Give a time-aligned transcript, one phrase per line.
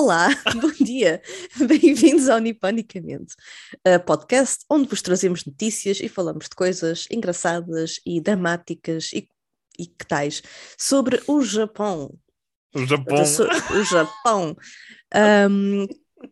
[0.00, 0.28] Olá,
[0.62, 1.20] bom dia,
[1.56, 3.34] bem-vindos ao Nipanicamente,
[4.06, 9.28] podcast onde vos trazemos notícias e falamos de coisas engraçadas e dramáticas e,
[9.76, 10.40] e que tais
[10.78, 12.16] sobre o Japão.
[12.72, 13.24] O Japão.
[13.72, 14.56] O Japão.
[15.50, 15.86] Um,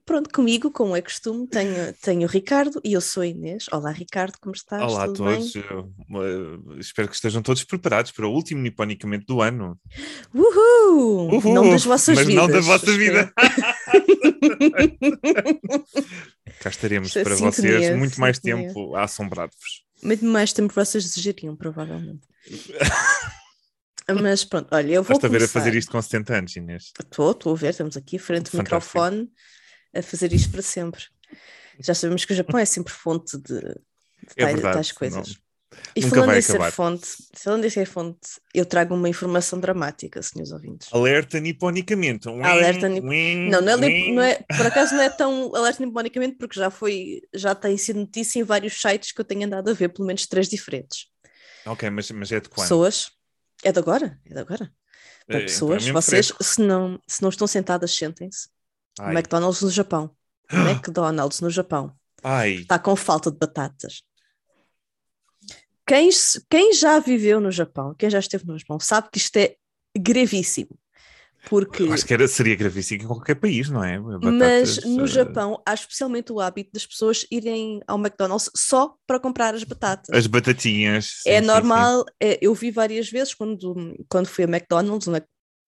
[0.04, 3.66] Pronto, comigo, como é costume, tenho, tenho o Ricardo e eu sou a Inês.
[3.70, 4.82] Olá, Ricardo, como estás?
[4.82, 5.54] Olá a todos.
[5.54, 9.78] Eu, uh, espero que estejam todos preparados para o último Niponicamente do ano.
[10.34, 11.32] Uhul!
[11.34, 11.54] Uhul!
[11.54, 12.42] Não das vossas mas vidas.
[12.42, 13.32] não da vossa vida.
[16.60, 18.68] Cá estaremos para sintonia, vocês muito mais sintonia.
[18.68, 19.84] tempo a assombrar-vos.
[20.02, 22.26] Muito mais tempo que vocês desejariam, provavelmente.
[24.22, 25.16] Mas pronto, olha, eu vou.
[25.16, 26.92] Estás a ver a fazer isto com 70 anos, Inês?
[26.96, 29.28] Estou, estou a ver, estamos aqui frente ao microfone
[29.98, 31.04] a fazer isto para sempre.
[31.80, 33.74] Já sabemos que o Japão é sempre fonte de, de
[34.36, 35.28] é tais, tais coisas.
[35.28, 35.46] Não,
[35.94, 40.52] e falando em ser fonte, falando em ser fonte, eu trago uma informação dramática, senhores
[40.52, 40.88] ouvintes.
[40.92, 42.28] Alerta niponicamente.
[42.28, 43.04] Alerta nip...
[43.50, 47.22] não, não é, não é, por acaso não é tão alerta niponicamente, porque já foi,
[47.34, 50.26] já tem sido notícia em vários sites que eu tenho andado a ver, pelo menos
[50.26, 51.06] três diferentes.
[51.64, 52.64] Ok, mas, mas é de quando?
[52.64, 53.10] Pessoas.
[53.64, 54.70] É de agora, é de agora.
[55.26, 58.48] Para é, pessoas, vocês, se não, se não estão sentadas, sentem-se.
[59.00, 60.10] McDonald's no Japão.
[60.50, 61.92] McDonald's no Japão.
[62.22, 62.54] Ai.
[62.54, 64.02] Está com falta de batatas.
[65.86, 66.10] Quem,
[66.50, 69.54] quem já viveu no Japão, quem já esteve no Japão, sabe que isto é
[69.96, 70.76] gravíssimo.
[71.48, 71.84] Porque...
[71.84, 74.00] Eu acho que era, seria gravíssimo em qualquer país, não é?
[74.00, 75.06] Batatas, mas no uh...
[75.06, 80.08] Japão há especialmente o hábito das pessoas irem ao McDonald's só para comprar as batatas.
[80.12, 81.20] As batatinhas.
[81.22, 82.04] Sim, é sim, normal, sim.
[82.20, 85.06] É, eu vi várias vezes quando, quando fui a McDonald's,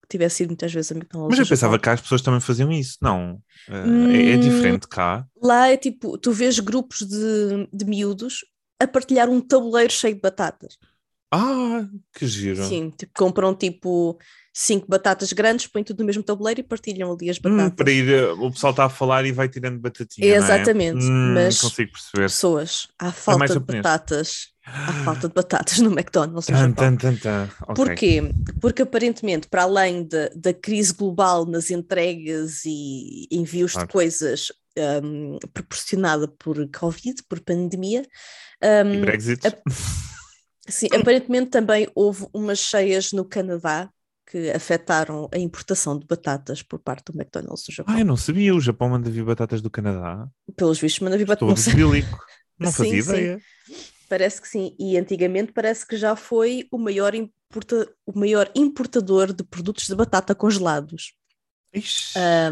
[0.09, 1.37] tivesse ido muitas vezes a McDonald's.
[1.37, 1.83] Mas eu pensava Japão.
[1.83, 3.41] que as pessoas também faziam isso, não?
[3.69, 5.25] Hum, é, é, hum, diferente cá.
[5.41, 8.45] Lá é tipo, tu vês grupos de, de miúdos
[8.79, 10.77] a partilhar um tabuleiro cheio de batatas.
[11.31, 12.63] Ah, que giro.
[12.65, 14.17] Sim, tipo, compram tipo
[14.53, 17.71] cinco batatas grandes, põem tudo no mesmo tabuleiro e partilham ali as hum, batatas.
[17.71, 20.27] Hum, para ir, eh, o pessoal está a falar e vai tirando batatinha.
[20.27, 21.09] Exatamente, é?
[21.09, 22.23] hum, mas consigo perceber.
[22.23, 24.49] pessoas, há falta é de batatas.
[24.65, 26.47] Há falta de batatas no McDonald's.
[26.47, 27.49] No tan, tan, tan, tan.
[27.63, 27.73] Okay.
[27.73, 28.21] Porquê?
[28.61, 33.87] Porque aparentemente, para além de, da crise global nas entregas e envios claro.
[33.87, 34.51] de coisas
[35.03, 38.05] um, proporcionada por Covid, por pandemia.
[38.63, 39.47] Um, Brexit.
[39.47, 39.51] A,
[40.69, 43.89] sim, aparentemente também houve umas cheias no Canadá
[44.29, 47.95] que afetaram a importação de batatas por parte do McDonald's do Japão.
[47.95, 50.27] Ah, eu não sabia, o Japão manda vir batatas do Canadá.
[50.55, 51.59] Pelos vistos manda vir batatas.
[51.59, 51.71] Estou
[52.59, 53.41] Não fazia sim, ideia.
[53.65, 53.75] Sim.
[54.07, 54.75] Parece que sim.
[54.77, 59.95] E antigamente parece que já foi o maior, importa, o maior importador de produtos de
[59.95, 61.13] batata congelados.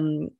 [0.01, 0.31] Um,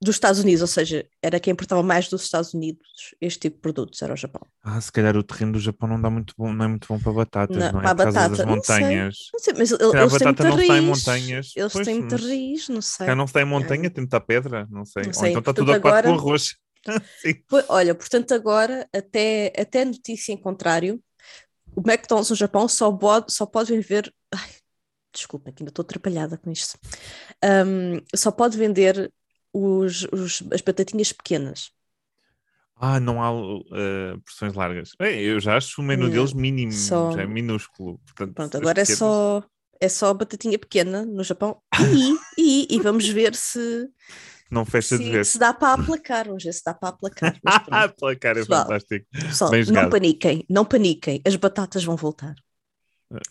[0.00, 2.86] dos Estados Unidos, ou seja, era quem importava mais dos Estados Unidos
[3.20, 4.42] este tipo de produtos, era o Japão.
[4.62, 7.00] Ah, se calhar o terreno do Japão não dá muito bom, não é muito bom
[7.00, 7.82] para batatas, não, não é?
[7.82, 9.16] Para Por batata, das montanhas.
[9.32, 10.84] Não sei, não sei mas eles, eles têm muita raiz.
[10.84, 11.52] Montanhas.
[11.56, 13.06] Eles pois, têm muita raiz, não sei.
[13.06, 13.90] Já não está em montanha, é.
[13.90, 15.02] tem muita pedra, não sei.
[15.04, 15.22] Não sei.
[15.22, 16.08] Ou então está tudo ocupado agora...
[16.08, 16.56] com arroz.
[17.68, 21.02] Olha, portanto, agora, até, até notícia em contrário,
[21.74, 24.14] o McDonald's no Japão só pode, só pode vender.
[24.32, 24.50] Ai,
[25.12, 26.78] desculpa, que ainda estou atrapalhada com isto.
[27.44, 29.12] Um, só pode vender
[29.58, 31.70] os, os, as batatinhas pequenas.
[32.76, 34.92] Ah, não há uh, porções largas.
[35.00, 37.10] eu já acho o menu não, deles mínimo, só...
[37.10, 37.98] já é minúsculo.
[38.06, 38.90] Portanto, Pronto, agora pequenas...
[38.90, 39.44] é só
[39.80, 43.88] é só batatinha pequena no Japão e, e, e vamos ver se
[44.50, 45.26] não fecha se, de ver.
[45.26, 47.38] Se dá para aplacar, vamos ver se dá para aplacar.
[47.70, 49.06] aplacar é pessoal, fantástico.
[49.12, 52.34] Pessoal, não paniquem, não paniquem, as batatas vão voltar.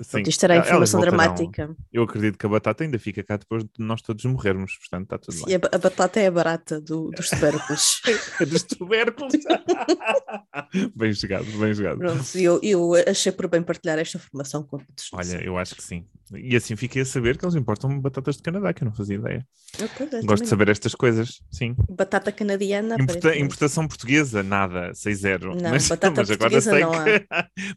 [0.02, 1.76] Sim, isto era a informação dramática.
[1.94, 5.18] Eu acredito que a batata ainda fica cá depois de nós todos morrermos, portanto está
[5.20, 5.56] tudo Sim, bem.
[5.72, 8.02] A, batata é a barata do, dos tubérculos.
[8.42, 9.34] é dos tubérculos.
[10.96, 12.00] bem jogado, bem jogado.
[12.00, 15.10] Pronto, eu, eu achei por bem partilhar esta informação com todos.
[15.14, 16.08] Olha, eu acho que sim.
[16.34, 19.16] E assim fiquei a saber que eles importam batatas de Canadá, que eu não fazia
[19.16, 19.48] ideia.
[19.76, 21.76] Okay, Gosto de saber estas coisas, sim.
[21.88, 22.96] Batata canadiana.
[23.00, 25.62] Importa, importação portuguesa, nada, 6-0.
[25.62, 27.28] Não, mas, batata mas agora sei não que,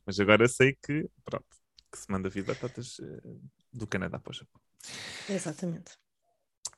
[0.07, 1.60] Mas agora sei que, pronto
[1.91, 3.41] que se manda vir batatas uh,
[3.73, 4.61] do Canadá para o Japão.
[5.29, 5.93] Exatamente.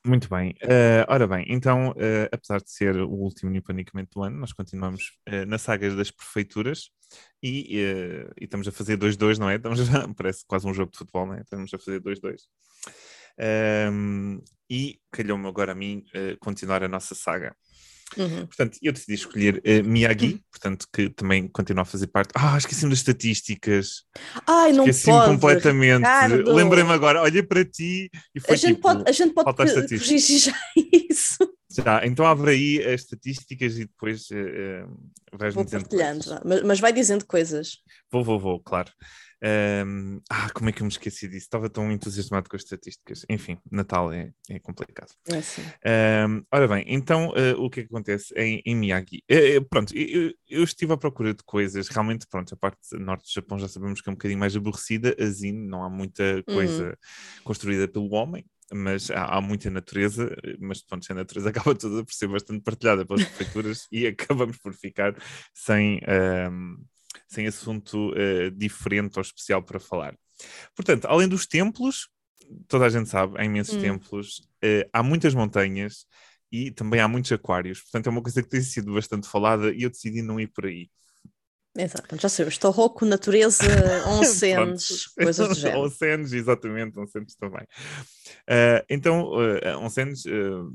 [0.05, 0.50] Muito bem.
[0.62, 5.13] Uh, ora bem, então, uh, apesar de ser o último nipanicamente do ano, nós continuamos
[5.28, 6.91] uh, na saga das prefeituras
[7.41, 7.78] e,
[8.41, 9.57] e estamos a fazer 2-2, não é?
[9.57, 11.42] Estamos a, parece quase um jogo de futebol, não é?
[11.42, 12.41] Estamos a fazer 2-2.
[13.92, 16.04] Um, e calhou-me agora a mim
[16.41, 17.54] continuar a nossa saga.
[18.16, 18.47] Uhum.
[18.47, 20.41] Portanto, eu decidi escolher uh, Miyagi, uhum.
[20.50, 22.30] portanto, que também continua a fazer parte.
[22.34, 24.04] Ah, esqueci-me das estatísticas.
[24.47, 25.32] Ai, não esqueci pode.
[25.32, 26.04] completamente.
[26.47, 30.38] Lembrei-me agora, olhei para ti e foi a gente tipo, pode, A gente pode corrigir
[30.38, 30.53] já
[31.10, 31.38] isso.
[31.70, 34.86] Já, então abre aí as estatísticas e depois uh,
[35.32, 37.78] vais-me dizendo partilhando, mas, mas vai dizendo coisas.
[38.10, 38.91] Vou, vou, vou, claro.
[39.42, 41.47] Um, ah, como é que eu me esqueci disso?
[41.47, 43.27] Estava tão entusiasmado com as estatísticas.
[43.28, 45.10] Enfim, Natal é, é complicado.
[45.28, 45.62] É assim.
[45.62, 49.24] Um, ora bem, então uh, o que é que acontece em, em Miyagi?
[49.30, 53.33] Uh, pronto, eu, eu, estive à procura de coisas, realmente, pronto, a parte norte do
[53.33, 57.42] Japão já sabemos que é um bocadinho mais aborrecida, assim, não há muita coisa uhum.
[57.45, 62.12] construída pelo homem, mas há, há, muita natureza, mas pronto, a natureza acaba toda por
[62.12, 65.15] ser bastante partilhada pelas prefeituras e acabamos por ficar
[65.53, 66.00] sem,
[66.48, 66.77] um,
[67.33, 70.15] sem assunto uh, diferente ou especial para falar.
[70.75, 72.09] Portanto, além dos templos,
[72.69, 73.81] toda a gente sabe, há imensos hum.
[73.81, 76.07] templos, uh, há muitas montanhas
[76.51, 77.81] e também há muitos aquários.
[77.81, 80.67] Portanto, é uma coisa que tem sido bastante falada e eu decidi não ir por
[80.67, 80.91] aí.
[81.74, 83.65] Exato, já sei, estou rouco, natureza,
[84.07, 85.80] onsenes, coisas do género.
[85.80, 87.63] onsenes, exatamente, onsenes também.
[88.42, 90.71] Uh, então, uh, onsenes, uh,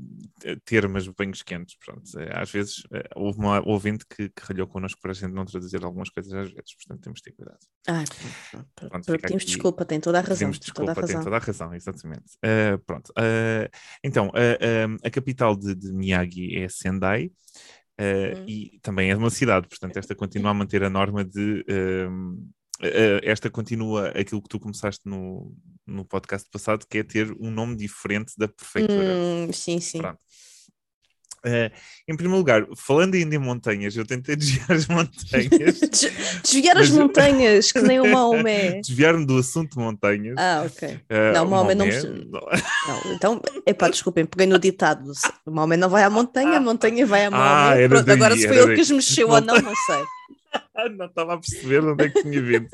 [0.64, 2.02] termas, banhos quentes, pronto.
[2.32, 2.82] às vezes
[3.14, 6.50] houve uma ouvinte que, que ralhou connosco para a gente não traduzir algumas coisas às
[6.50, 7.58] vezes, portanto temos de ter cuidado.
[7.86, 8.04] Ah,
[8.74, 10.36] pronto, pedimos desculpa, tem toda a razão.
[10.36, 12.38] Pedimos desculpa, toda tem toda a razão, exatamente.
[12.84, 13.12] pronto,
[14.02, 14.32] então,
[15.04, 17.30] a capital de, de Miyagi é Sendai,
[18.00, 21.64] Uh, E também é uma cidade, portanto, esta continua a manter a norma de.
[21.68, 22.34] Uh,
[22.80, 25.52] uh, esta continua aquilo que tu começaste no,
[25.86, 29.14] no podcast passado, que é ter um nome diferente da prefeitura.
[29.16, 29.98] Hum, sim, sim.
[29.98, 30.20] Pronto.
[31.44, 31.70] Uh,
[32.08, 35.80] em primeiro lugar, falando ainda em montanhas, eu tentei desviar as montanhas.
[36.42, 38.80] desviar as montanhas, que nem o Maomé.
[38.82, 40.34] Desviar-me do assunto montanhas.
[40.36, 40.88] Ah, ok.
[40.88, 42.24] Uh, não, o Maomé, Maomé não...
[42.24, 43.12] não.
[43.14, 45.12] Então, epá, desculpem, peguei no ditado.
[45.46, 47.84] O Maomé não vai à montanha, a montanha vai a Maomé.
[47.84, 50.90] Ah, Pronto, daí, agora se foi ele que os mexeu ou não, não sei.
[50.96, 52.68] não estava a perceber onde é que tinha vindo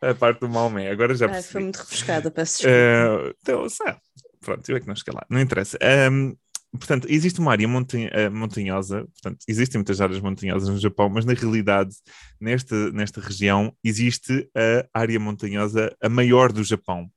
[0.00, 0.90] a parte do Maomé.
[0.90, 1.48] Agora já percebi.
[1.48, 3.28] Ah, foi muito refrescada, peço desculpa.
[3.28, 3.98] Uh, então, sabe,
[4.40, 5.24] pronto, eu é que não cheguei lá.
[5.30, 5.78] Não interessa.
[6.10, 6.36] Um,
[6.72, 11.34] portanto, existe uma área uh, montanhosa, portanto, existem muitas áreas montanhosas no Japão, mas na
[11.34, 11.94] realidade,
[12.40, 17.10] nesta, nesta região, existe a área montanhosa a maior do Japão.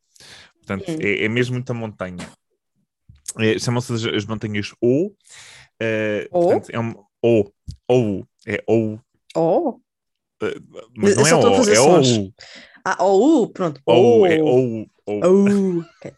[0.66, 2.28] Portanto, é, é, mesmo muita montanha.
[3.38, 5.08] É, Chamam-se as, as, montanhas O.
[5.08, 5.14] Uh,
[6.32, 6.40] o?
[6.48, 7.52] Portanto, é um, o.
[7.90, 8.24] O.
[8.48, 8.98] É O.
[9.36, 9.70] O?
[9.70, 9.80] Uh,
[10.96, 12.34] mas não é O, é O.
[12.86, 13.82] Ah, O, pronto.
[13.86, 14.86] O, é O.
[15.06, 15.80] O.
[15.80, 15.86] o.
[16.00, 16.14] Okay.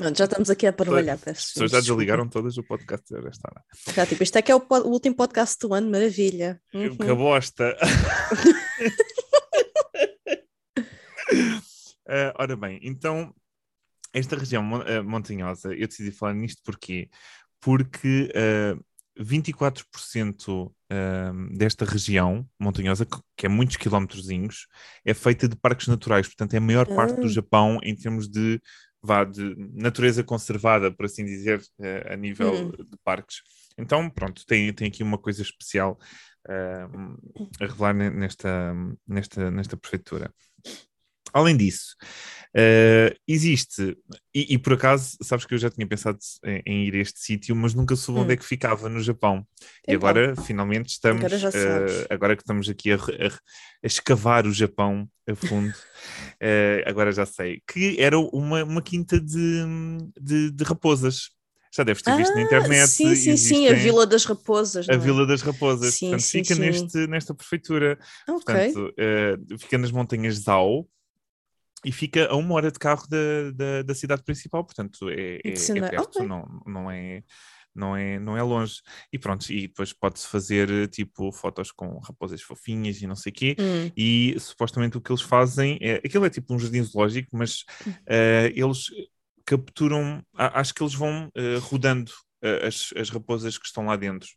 [0.00, 1.18] Pronto, já estamos aqui a parvalhar.
[1.26, 3.62] As pessoas já desligaram todas o podcast desta hora.
[3.94, 6.58] Já, tipo, isto é que é o, o último podcast do ano, maravilha.
[6.72, 6.96] Uhum.
[6.96, 7.76] Que bosta!
[12.08, 13.34] uh, ora bem, então,
[14.10, 17.10] esta região uh, montanhosa, eu decidi falar nisto porquê?
[17.60, 18.82] Porque uh,
[19.22, 20.72] 24%
[21.52, 23.06] desta região montanhosa,
[23.36, 24.66] que é muitos quilómetrozinhos,
[25.04, 27.28] é feita de parques naturais, portanto é a maior parte do ah.
[27.28, 28.60] Japão em termos de
[29.02, 32.70] vá de natureza conservada, por assim dizer, uh, a nível uhum.
[32.70, 33.38] de parques.
[33.78, 35.98] Então, pronto, tem, tem aqui uma coisa especial
[36.48, 38.74] uh, a revelar nesta,
[39.06, 40.32] nesta, nesta prefeitura.
[41.32, 41.96] Além disso,
[42.56, 43.96] uh, existe,
[44.34, 47.20] e, e, por acaso, sabes que eu já tinha pensado em, em ir a este
[47.20, 48.22] sítio, mas nunca soube hum.
[48.24, 49.46] onde é que ficava no Japão.
[49.82, 54.46] Então, e agora, finalmente, estamos, agora, uh, agora, que estamos aqui a, a, a, escavar
[54.46, 59.64] o Japão a fundo, uh, agora já sei, que era uma, uma quinta de,
[60.20, 61.30] de, de raposas
[61.72, 62.88] já deves ter visto ah, na internet.
[62.88, 64.88] Sim, sim, sim, a Vila das Raposas.
[64.88, 64.98] A é?
[64.98, 65.94] Vila das Raposas.
[65.94, 66.60] Sim, Portanto, sim, fica sim.
[66.60, 67.98] Neste, nesta prefeitura.
[68.28, 68.72] Okay.
[68.72, 70.88] Portanto, uh, fica nas montanhas Zao,
[71.84, 75.52] e fica a uma hora de carro da, da, da cidade principal, portanto é, é,
[75.52, 76.26] é perto, okay.
[76.26, 77.22] não, não, é,
[77.74, 78.80] não, é, não é longe.
[79.12, 83.34] E pronto, e depois pode-se fazer tipo fotos com raposas fofinhas e não sei o
[83.34, 83.90] quê, hum.
[83.96, 88.50] e supostamente o que eles fazem é, aquilo é tipo um jardim zoológico, mas uh,
[88.54, 88.86] eles
[89.46, 92.12] capturam, acho que eles vão uh, rodando
[92.44, 94.28] uh, as, as raposas que estão lá dentro.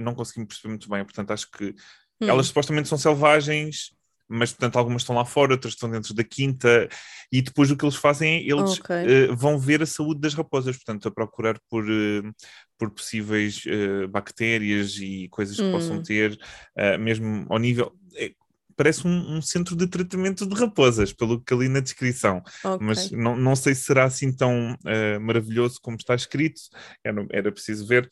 [0.00, 1.74] não consegui perceber muito bem, portanto acho que
[2.20, 2.28] hum.
[2.28, 3.90] elas supostamente são selvagens
[4.34, 6.88] mas portanto algumas estão lá fora, outras estão dentro da quinta,
[7.32, 9.30] e depois o que eles fazem é eles okay.
[9.30, 12.32] uh, vão ver a saúde das raposas, portanto, a procurar por, uh,
[12.78, 15.72] por possíveis uh, bactérias e coisas que hum.
[15.72, 16.38] possam ter,
[17.00, 17.92] mesmo ao nível.
[18.16, 18.32] É,
[18.76, 22.42] parece um, um, centro de tratamento de raposas, pelo que ali na descrição.
[22.64, 22.86] Okay.
[22.86, 24.76] Mas não, não sei se será assim tão
[25.20, 26.60] maravilhoso como está escrito,
[27.04, 28.10] era, era preciso ver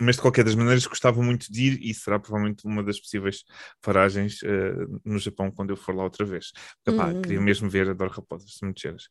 [0.00, 3.44] mas de qualquer das maneiras gostava muito de ir e será provavelmente uma das possíveis
[3.80, 6.52] paragens uh, no Japão quando eu for lá outra vez.
[6.82, 7.22] Porque, uhum.
[7.22, 9.08] queria mesmo ver, adoro raposas, são muito cheiras.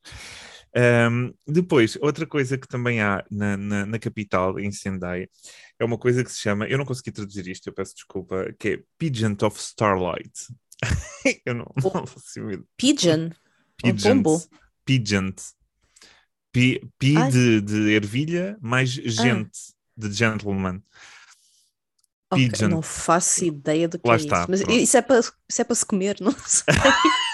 [1.12, 5.28] Um, depois, outra coisa que também há na, na, na, capital, em Sendai,
[5.80, 8.70] é uma coisa que se chama, eu não consegui traduzir isto, eu peço desculpa, que
[8.70, 10.48] é Pigeon of Starlight.
[11.46, 12.64] eu não, não faço ideia.
[12.78, 13.30] Pigeon?
[13.78, 14.24] Pigeon.
[14.86, 15.32] Pigeon.
[16.52, 19.10] Pi, pi de, de ervilha mais ah.
[19.10, 19.60] gente.
[19.70, 20.82] Ah de Gentleman.
[22.32, 24.50] Okay, não faço ideia do que Lá é está, isso.
[24.50, 26.74] Mas isso é, para, isso é para se comer, não sei.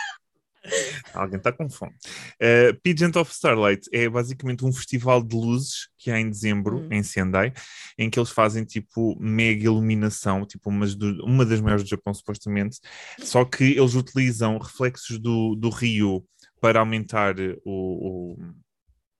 [1.13, 1.93] Alguém está com fome.
[2.35, 6.89] Uh, Pageant of Starlight é basicamente um festival de luzes que há em dezembro, Hum.
[6.91, 7.53] em Sendai,
[7.97, 12.13] em que eles fazem tipo mega iluminação, tipo umas do- uma das maiores do Japão,
[12.13, 12.79] supostamente.
[13.19, 16.25] Só que eles utilizam reflexos do, do rio
[16.61, 17.35] para aumentar
[17.65, 18.37] o, o,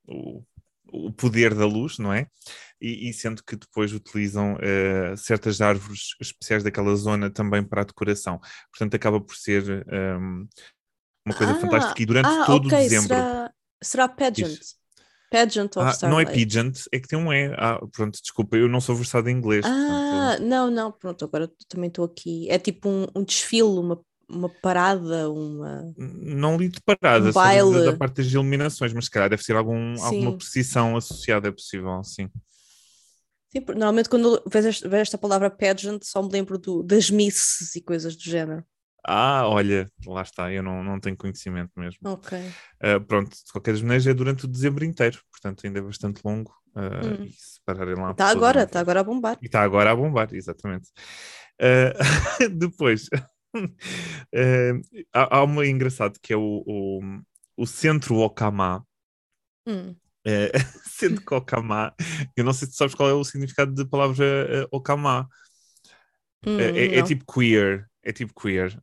[0.08, 0.44] o,
[0.92, 2.28] o poder da luz, não é?
[2.82, 7.86] E, e sendo que depois utilizam eh, certas árvores especiais daquela zona também para a
[7.86, 8.40] decoração.
[8.72, 10.48] Portanto, acaba por ser ehm,
[11.26, 12.02] uma coisa Ah, fantástica.
[12.02, 13.08] E durante ah, todo ok, o dezembro.
[13.08, 14.58] será, será pageant.
[14.58, 14.80] Diz.
[15.32, 16.32] Pageant of Ah, não é Starlight.
[16.34, 17.54] Pigeant, é que tem um E.
[17.58, 19.64] Ah, pronto, desculpa, eu não sou versado em inglês.
[19.66, 22.50] Ah, portanto, não, não, pronto, agora também estou aqui.
[22.50, 25.94] É tipo um, um desfile, uma, uma parada, uma.
[25.98, 27.98] não li de parada, Um só li da- baile.
[27.98, 32.30] parte das iluminações, mas se calhar deve ser algum, alguma precisão associada, é possível, sim.
[33.52, 38.16] Sim, normalmente quando vejo esta, palavra pageant só me lembro do, das misses e coisas
[38.16, 38.64] do género.
[39.04, 42.00] Ah, olha, lá está, eu não, não tenho conhecimento mesmo.
[42.04, 42.38] Ok.
[42.82, 46.22] Ah, pronto, de qualquer das maneiras é durante o dezembro inteiro, portanto ainda é bastante
[46.24, 46.54] longo.
[46.76, 47.24] ah, Hum.
[47.24, 48.12] E se pararem lá.
[48.12, 49.38] Está agora, está agora a bombar.
[49.42, 50.90] E está agora a bombar, exatamente.
[51.60, 51.94] Ah,
[52.52, 53.10] depois,
[54.36, 54.74] ah,
[55.14, 57.02] há, há uma engraçado que é o, o,
[57.58, 58.86] o Centro Okama.
[59.66, 60.00] Hum.
[60.86, 61.94] Sendo que Okama,
[62.36, 65.28] eu não sei se sabes qual é o significado da palavra eh, Okama.
[66.46, 68.78] Hum, é, é tipo queer, é tipo queer.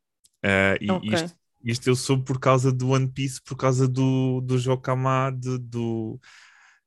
[0.80, 1.12] E Ok.
[1.12, 5.58] isto, isto eu soube por causa do One Piece, por causa do, do Okama, de-
[5.58, 6.20] do.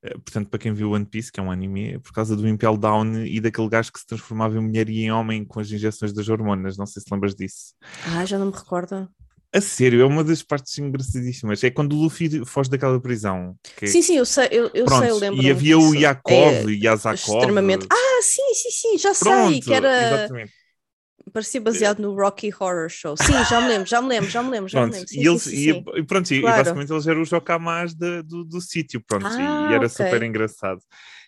[0.03, 2.47] Eh, portanto, para quem viu One Piece, que é um anime, é por causa do
[2.47, 5.71] Impel Down e daquele gajo que se transformava em mulher e em homem com as
[5.71, 6.77] injeções das hormonas.
[6.77, 7.73] Não sei se lembras disso.
[8.05, 9.09] Ah, já não me recordo.
[9.51, 11.63] A sério, é uma das partes engraçadíssimas.
[11.63, 13.55] É quando o Luffy foge daquela prisão.
[13.77, 15.41] que- Sim, sim, eu sei, eu, eu Pronto, sei, eu lembro.
[15.41, 15.95] e havia o disso.
[15.95, 17.35] Yakov É e Yazakov.
[17.37, 17.87] extremamente.
[17.91, 20.05] Ah, sim, sim, sim, já sei, Pronto, que era.
[20.05, 20.53] exatamente.
[21.31, 23.15] Parecia baseado no Rocky Horror Show.
[23.17, 25.07] Sim, já me lembro, já me lembro, já me lembro, já me lembro.
[25.07, 26.55] Sim, e, eles, sim, sim, e- pronto, e- Claro.
[26.55, 29.85] e basicamente eles eram os Jokamás de- do, do sítio, pronto, e- Ah, e era
[29.85, 29.89] ok.
[29.89, 30.81] super engraçado.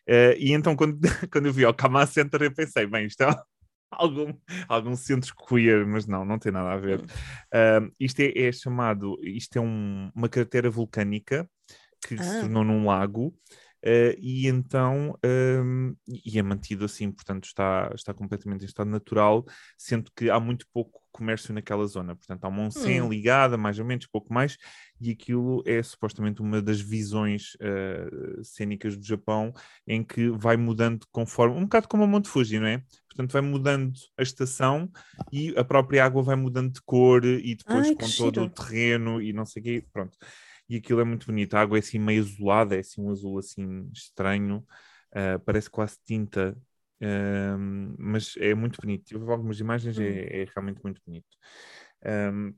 [0.08, 1.00] Eh, e então, quando,
[1.32, 3.28] quando eu vi o Kama Center, eu pensei, bem, isto é
[3.92, 4.34] algum,
[4.68, 7.04] algum centro queer, mas não, não tem nada a ver.
[7.54, 11.48] Ah, isto é, é chamado, isto é um- uma cratera vulcânica
[12.08, 12.42] que se Ah.
[12.42, 13.34] tornou num lago.
[13.84, 19.46] Eh, e então ahm, e é mantido assim, portanto está, está completamente em estado natural,
[19.78, 23.10] sendo que há muito pouco comércio naquela zona, portanto há uma onsen Hum.
[23.10, 24.58] ligada, mais ou menos, pouco mais,
[25.00, 29.52] e aquilo é supostamente uma das visões ah, cênicas do Japão
[29.88, 32.84] em que vai mudando conforme, um bocado como a Monte Fuji, não é?
[33.10, 34.90] Portanto, vai mudando a estação
[35.32, 39.22] e a própria água vai mudando de cor e depois Ai, com todo o terreno
[39.22, 40.18] e não sei o quê, pronto.
[40.72, 41.56] E aquilo é muito bonito.
[41.56, 44.66] A água é assim meio azulada, é assim um azul assim estranho,
[45.14, 46.58] ah, parece quase tinta,
[47.02, 49.04] ahm, mas é muito bonito.
[49.06, 50.00] Tive algumas imagens, Hum.
[50.00, 51.28] é, é realmente muito bonito.
[52.06, 52.54] Ahm,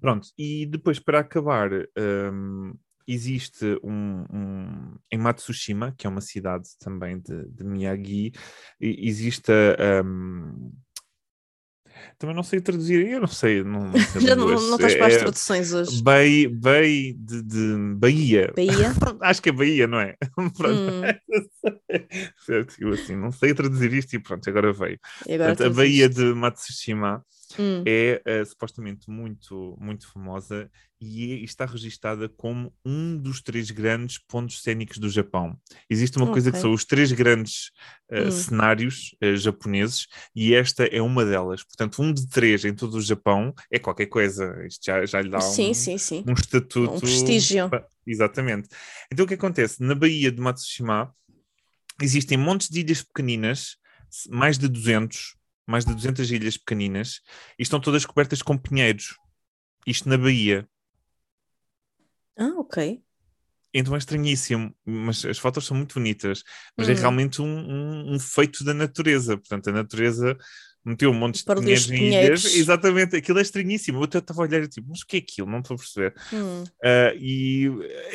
[0.00, 2.72] pronto, e depois para acabar, ahm,
[3.06, 8.32] existe um, um- em Matsushima, que é uma cidade também de, de Miyagi,
[8.80, 10.70] existe a, ahm,
[12.18, 15.06] também não sei traduzir, eu não sei, não, não sei Já não, não estás para
[15.06, 16.02] as É- traduções hoje.
[16.02, 18.52] Bay, Bay de, de Bahia.
[18.56, 18.92] Bahia?
[19.22, 20.16] Acho que é Bahia, não é?
[20.56, 20.58] Pronto.
[20.64, 21.02] Hum,
[22.78, 24.98] Eu assim, não sei traduzir isto e pronto, agora veio.
[25.26, 27.24] e agora Portanto, a Bahia de Matsushima
[27.58, 33.70] Hum, é eh, supostamente muito, muito famosa e é- está registada como um dos três
[33.70, 35.56] grandes pontos cênicos do Japão.
[35.88, 37.70] Existe uma coisa que são os três grandes
[38.10, 38.30] eh, Hum.
[38.30, 41.62] cenários eh, japoneses e esta é uma delas.
[41.62, 44.66] Portanto, um de três em todo o Japão é qualquer coisa.
[44.66, 46.24] Isto já, já lhe dá sim, um, sim, sim.
[46.26, 46.96] um estatuto.
[46.96, 47.70] Um prestígio.
[48.06, 48.68] Exatamente.
[49.12, 49.82] Então o que acontece?
[49.82, 51.14] Na Baía de Matsushima
[52.00, 53.76] existem montes de ilhas pequeninas,
[54.30, 55.36] mais de 200,
[55.68, 57.20] mais de 200 ilhas pequeninas,
[57.58, 59.16] e estão todas cobertas com pinheiros.
[59.86, 60.66] Isto na Bahia.
[62.36, 63.00] Ah, ok.
[63.74, 66.42] Então é estranhíssimo, mas as fotos são muito bonitas.
[66.76, 66.96] Mas é Hum.
[66.96, 69.36] realmente um, um- um feito da natureza.
[69.36, 70.36] Portanto, a natureza
[70.84, 72.42] meteu um monte de Para ali os pinheiros em ilhas.
[72.42, 72.54] pinheiros.
[72.56, 73.98] Exatamente, aquilo é estranhíssimo.
[73.98, 75.50] Eu até estava a olhar e tipo, mas o que é aquilo?
[75.50, 76.14] Não estou a perceber.
[76.32, 76.64] Hum.
[76.82, 77.68] Ah, e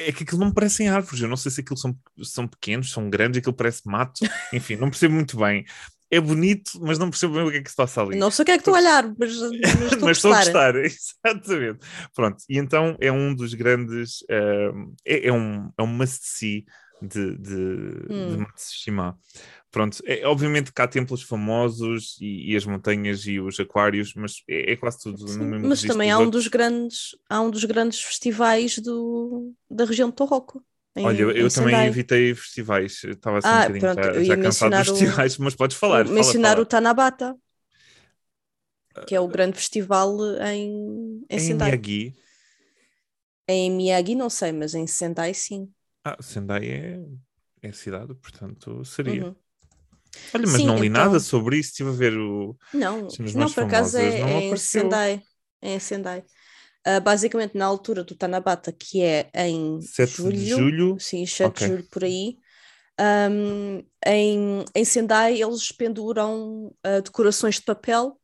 [0.07, 1.22] é que aquilo não me parecem árvores.
[1.22, 4.22] Eu não sei se aquilo são, são pequenos, são grandes, aquilo parece mato.
[4.53, 5.65] Enfim, não percebo muito bem.
[6.15, 8.17] É bonito, mas não percebo bem o que é que se passa ali.
[8.17, 9.51] Não sei o que é que estou a olhar, mas, mas
[9.93, 10.75] estou mas a estou a gostar.
[10.84, 11.79] exatamente.
[12.15, 14.24] Pronto, e então é um dos grandes.
[14.29, 14.72] ah,
[15.05, 16.65] é, é um, é um must-see
[17.01, 17.55] de, de,
[18.25, 18.38] de Hum.
[18.38, 19.17] Matsushima.
[19.72, 24.43] Pronto, é, obviamente que há templos famosos e, e as montanhas e os aquários, mas
[24.48, 26.43] é, é quase tudo Sim, no mesmo mas também há um outros.
[26.43, 30.63] dos grandes, há um dos grandes festivais do, da região de Tohoku.
[30.95, 31.88] Em- Olha, eu, também Sendai.
[31.88, 35.38] evitei festivais, Eu estava assim Ah, um pronto, já, já cansado dos mencionar o- festivais,
[35.39, 36.03] mas podes falar.
[36.03, 36.62] Vou fala, mencionar fala.
[36.63, 37.35] o Tanabata,
[39.07, 41.71] que é o grande festival em, em Em Sendai.
[41.71, 42.13] Miyagi,
[43.47, 45.71] Em Miyagi não sei, mas em Sendai sim.
[46.03, 47.00] Ah, Sendai é,
[47.62, 49.25] é cidade, portanto seria.
[49.25, 49.35] Uhum.
[50.35, 52.55] Olha, mas Sim, não li então- nada sobre isso, estive a ver o.
[52.73, 54.57] Não, não por acaso é, não é em.
[54.57, 55.23] Sendai.
[55.62, 56.23] É em Sendai.
[56.86, 61.00] Ah, basicamente, na altura do Tanabata, que é em 7 julho, de julho.
[61.00, 61.62] sim, 7 Ok.
[61.62, 62.38] de julho por aí,
[63.00, 68.20] ahm, em, em Sendai eles penduram ah, decorações de papel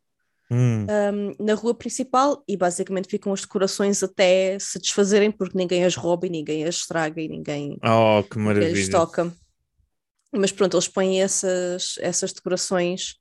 [0.50, 5.86] Hum, ahm, na rua principal e basicamente ficam as decorações até se desfazerem porque ninguém
[5.86, 8.90] as rouba e ninguém as estraga e ninguém Oh, que ninguém lhes maravilha.
[8.90, 9.36] toca.
[10.34, 13.16] Mas pronto, eles põem essas, essas decorações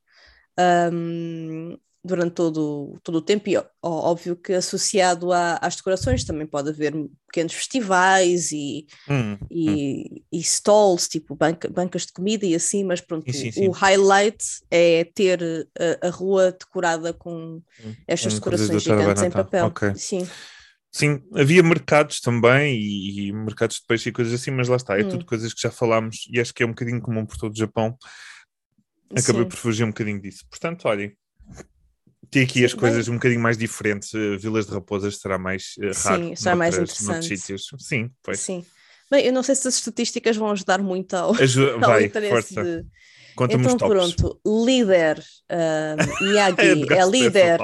[0.59, 6.71] ahm, durante todo, todo o tempo, e óbvio que associado a- às decorações também pode
[6.71, 6.93] haver
[7.27, 9.49] pequenos festivais e, Hum, hum.
[9.51, 13.71] e, e stalls, tipo banca- bancas de comida e assim, mas pronto, Sim, sim, o
[13.71, 15.69] highlight é ter
[16.03, 17.63] a, a rua decorada com
[18.07, 19.67] estas Com coisas decorações gigantes em papel.
[19.67, 19.93] Ok.
[19.97, 20.27] Sim,
[20.91, 24.99] Sim, havia mercados também e, e mercados de peixe e coisas assim, mas lá está,
[24.99, 25.11] é Hum.
[25.11, 27.57] tudo coisas que já falámos e acho que é um bocadinho comum por todo o
[27.57, 27.97] Japão.
[29.11, 29.49] Acabei sim.
[29.49, 30.45] por fugir um bocadinho disso.
[30.51, 31.17] Portanto, olhem,
[32.31, 34.15] tem aqui Sim, as coisas bem- um bocadinho mais diferentes.
[34.15, 37.27] eh, Vilas de Raposas será mais Sim, raro será mais interessante.
[37.39, 37.69] sítios.
[37.79, 38.41] Sim, pois.
[38.41, 38.65] Sim.
[39.11, 42.55] Bem, eu não sei se as estatísticas vão ajudar muito ao, Aju- ao Vai, interesse
[42.55, 42.63] força.
[42.63, 42.85] de,
[43.35, 47.59] Conta-me Então pronto, líder uh, Miyagi é líder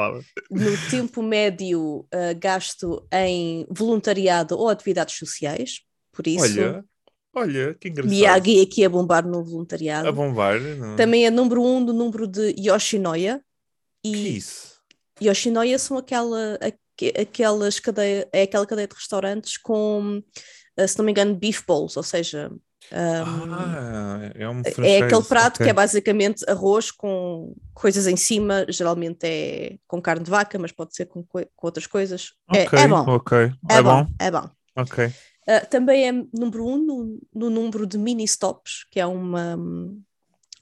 [0.50, 5.80] no tempo médio uh, gasto em voluntariado ou atividades sociais,
[6.12, 6.84] por isso Olha,
[7.34, 8.10] olha, que engraçado.
[8.14, 10.08] Miyagi aqui a bombar no voluntariado.
[10.08, 10.60] A bombar.
[10.60, 10.94] Não...
[10.94, 13.42] Também é número um do número de Yoshinoya
[14.12, 14.80] Que e isso?
[15.22, 20.18] Yoshinoya são aquela, aque- aquelas cadeia, é aquela cadeia de restaurantes com,
[20.78, 22.56] uh, se não me engano, beef bowls, ou seja, um,
[22.92, 25.64] ah, é um É aquele prato ok.
[25.64, 30.72] que é basicamente arroz com coisas em cima, geralmente é com carne de vaca, mas
[30.72, 32.32] pode ser com, com outras coisas.
[32.52, 33.38] É- Ok, é, bom, ok.
[33.70, 34.06] é, É bom, bom?
[34.20, 34.50] é bom.
[34.76, 35.12] Ok.
[35.46, 39.56] Ah, também é número um no, no número de mini stops, que é uma,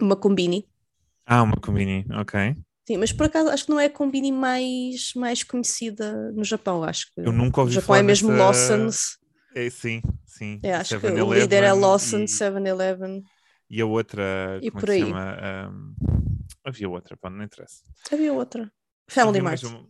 [0.00, 0.68] uma combini.
[1.26, 2.56] Ah, uma combini, ok.
[2.86, 6.82] Sim, mas por acaso acho que não é a combini mais, mais conhecida no Japão,
[6.82, 8.42] acho que Eu nunca ouvi Japão falar é mesmo nessa-
[8.76, 9.18] Lawson's.
[9.54, 10.58] É, sim, sim.
[10.62, 13.22] É, acho que o 7-Eleven líder é Lawson, e- 7-Eleven.
[13.70, 15.12] E a outra, E por é que aí.
[15.12, 15.94] Ahm,
[16.64, 17.82] havia outra, pá, não interessa.
[18.10, 18.70] Havia outra.
[19.08, 19.62] Family Havia Mart.
[19.64, 19.86] uma-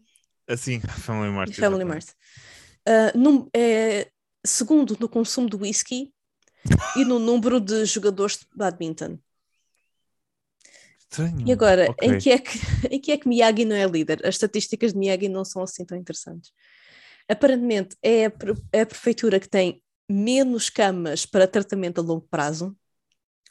[0.48, 1.52] Assim, Family Mart.
[1.54, 1.84] Family.
[1.84, 2.06] Mart.
[2.86, 4.10] Ah, num- é
[4.44, 6.12] segundo no consumo de whisky
[6.96, 9.18] e no número de jogadores de badminton.
[11.12, 11.46] Estranho.
[11.46, 12.08] E agora, ok.
[12.08, 12.58] em, que é que,
[12.90, 14.20] em que é que Miyagi não é líder?
[14.24, 16.50] As estatísticas de Miyagi não são assim tão interessantes.
[17.28, 18.32] Aparentemente, é a,
[18.72, 22.74] é a prefeitura que tem menos camas para tratamento a longo prazo,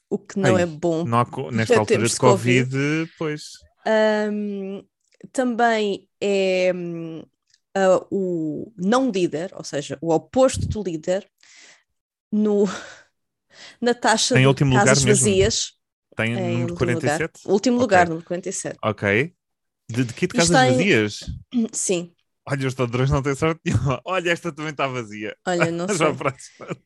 [0.09, 1.05] o que não Ai, é bom.
[1.05, 2.69] Não há nesta altura de Covid.
[2.71, 3.43] Covid, pois.
[3.85, 4.83] Ahm,
[5.31, 7.23] também é hum,
[7.75, 11.29] ah, o não líder, ou seja, o oposto do líder,
[12.31, 12.65] no,
[13.79, 15.80] na taxa Em de casas vazias.
[16.25, 17.17] Tem em número último lugar.
[17.17, 17.41] 47?
[17.45, 17.81] Último Ok.
[17.83, 18.77] lugar, número 47.
[18.83, 19.33] Ok.
[19.89, 21.19] De, de Isto casas tem- vazias?
[21.73, 22.13] Sim,
[22.49, 24.01] Olha, os ladrões não têm sorte nenhuma.
[24.05, 25.35] Olha, esta também está vazia.
[25.47, 26.07] olha, não sei.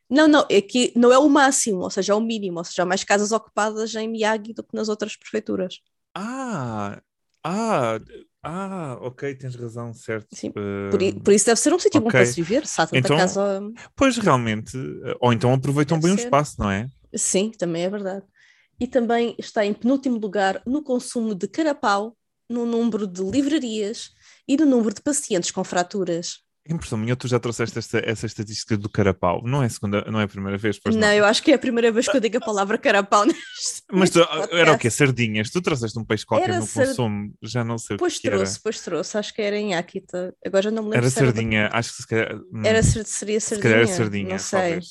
[0.10, 2.84] Não, não, é que não é o máximo, ou seja, é o mínimo, ou seja,
[2.84, 5.80] há mais casas ocupadas em Miyagi do que nas outras prefeituras.
[6.14, 7.02] Ah,
[7.44, 8.00] ah,
[8.44, 10.28] ah, ok, tens razão, certo.
[10.34, 12.20] Sim, Eh, Por, por isso deve ser um sítio bom ok.
[12.20, 13.62] para se viver, se há tanta Então- casa.
[13.96, 16.88] Pois realmente, eh, ou então aproveitam Deve bem o espaço, não é?
[17.16, 18.26] Sim, também é verdade.
[18.80, 22.16] E também está em penúltimo lugar no consumo de carapau,
[22.50, 24.12] no número de livrarias
[24.48, 26.44] e no número de pacientes com fraturas.
[26.68, 29.44] Impressão minha, tu já trouxeste esta, essa estatística do carapau.
[29.46, 31.14] Não é a segunda, não é a primeira vez, pois não, não.
[31.14, 33.84] eu acho que é a primeira vez que eu digo a palavra carapau neste.
[33.92, 34.90] Mas tu- neste era o quê?
[34.90, 35.52] Sardinhas?
[35.52, 38.28] Tu trouxeste um peixe qualquer Era no sar- consumo, já não sei o Pois que
[38.28, 38.38] era.
[38.38, 40.36] trouxe, pois trouxe, acho que era em Akita.
[40.44, 42.36] Agora já não me lembro Era se era sardinha, acho que se calhar.
[42.36, 43.62] hum, Era, ser- seria se sardinha.
[43.72, 44.60] calhar era sardinha, não sei.
[44.60, 44.86] talvez.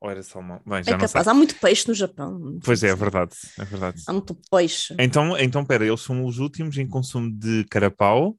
[0.00, 0.60] Ou era salmão.
[0.66, 1.08] Bem, já É não sei.
[1.08, 2.58] capaz, há muito peixe no Japão.
[2.64, 4.02] Pois é, é verdade, é verdade.
[4.06, 4.94] Há muito peixe.
[4.98, 8.36] Então, então, pera, eles são os últimos em consumo de carapau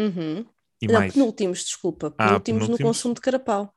[0.00, 0.46] Uhum.
[0.80, 1.12] e Não, mais.
[1.12, 2.14] penúltimos, desculpa.
[2.16, 2.96] Ah, Penúltimos no penúltimos.
[2.96, 3.74] consumo de carapau.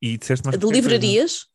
[0.00, 0.82] E disseste mais De qualquer coisa?
[0.82, 1.46] livrarias,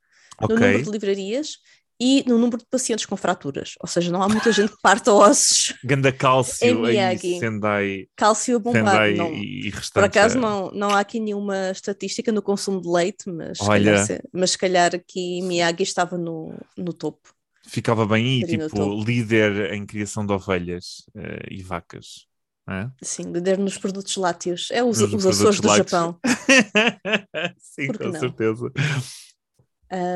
[0.49, 1.57] no número de livrarias
[1.99, 3.73] e no número de pacientes com fraturas.
[3.81, 5.73] Ou seja, não há muita gente que parta ossos.
[5.83, 7.17] Ganda cálcio aí.
[7.39, 8.61] Sendai, Cálcio.
[8.63, 9.93] Sendai Não, e, restante.
[9.93, 13.91] por acaso não, não há aqui nenhuma estatística no consumo de leite, mas, se Olha.
[13.91, 17.35] calhar, se- mas se calhar aqui Miyagi estava no, no topo.
[17.67, 22.25] Ficava bem aí, tipo, líder em criação de ovelhas eh, e vacas.
[22.69, 22.87] é?
[23.03, 24.69] Sim, líder nos produtos lácteos.
[24.71, 25.91] É os, Nos os Açores do lácteos.
[25.91, 26.19] Japão.
[27.59, 28.19] Sim, Por que com não?
[28.19, 28.71] certeza.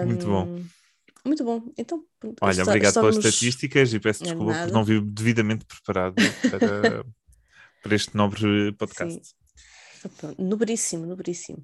[0.06, 0.62] Muito bom.
[1.25, 1.62] Muito bom.
[1.77, 6.15] Então, pronto, Olha, está- obrigado pelas estatísticas e peço desculpa por não vir devidamente preparado
[6.49, 7.05] para,
[7.84, 9.36] para este nobre podcast.
[10.17, 11.63] Pronto, Nobríssimo, nobríssimo.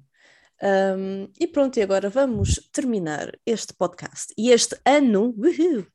[0.62, 5.86] Um, e pronto, e agora vamos terminar este podcast e este ano uh,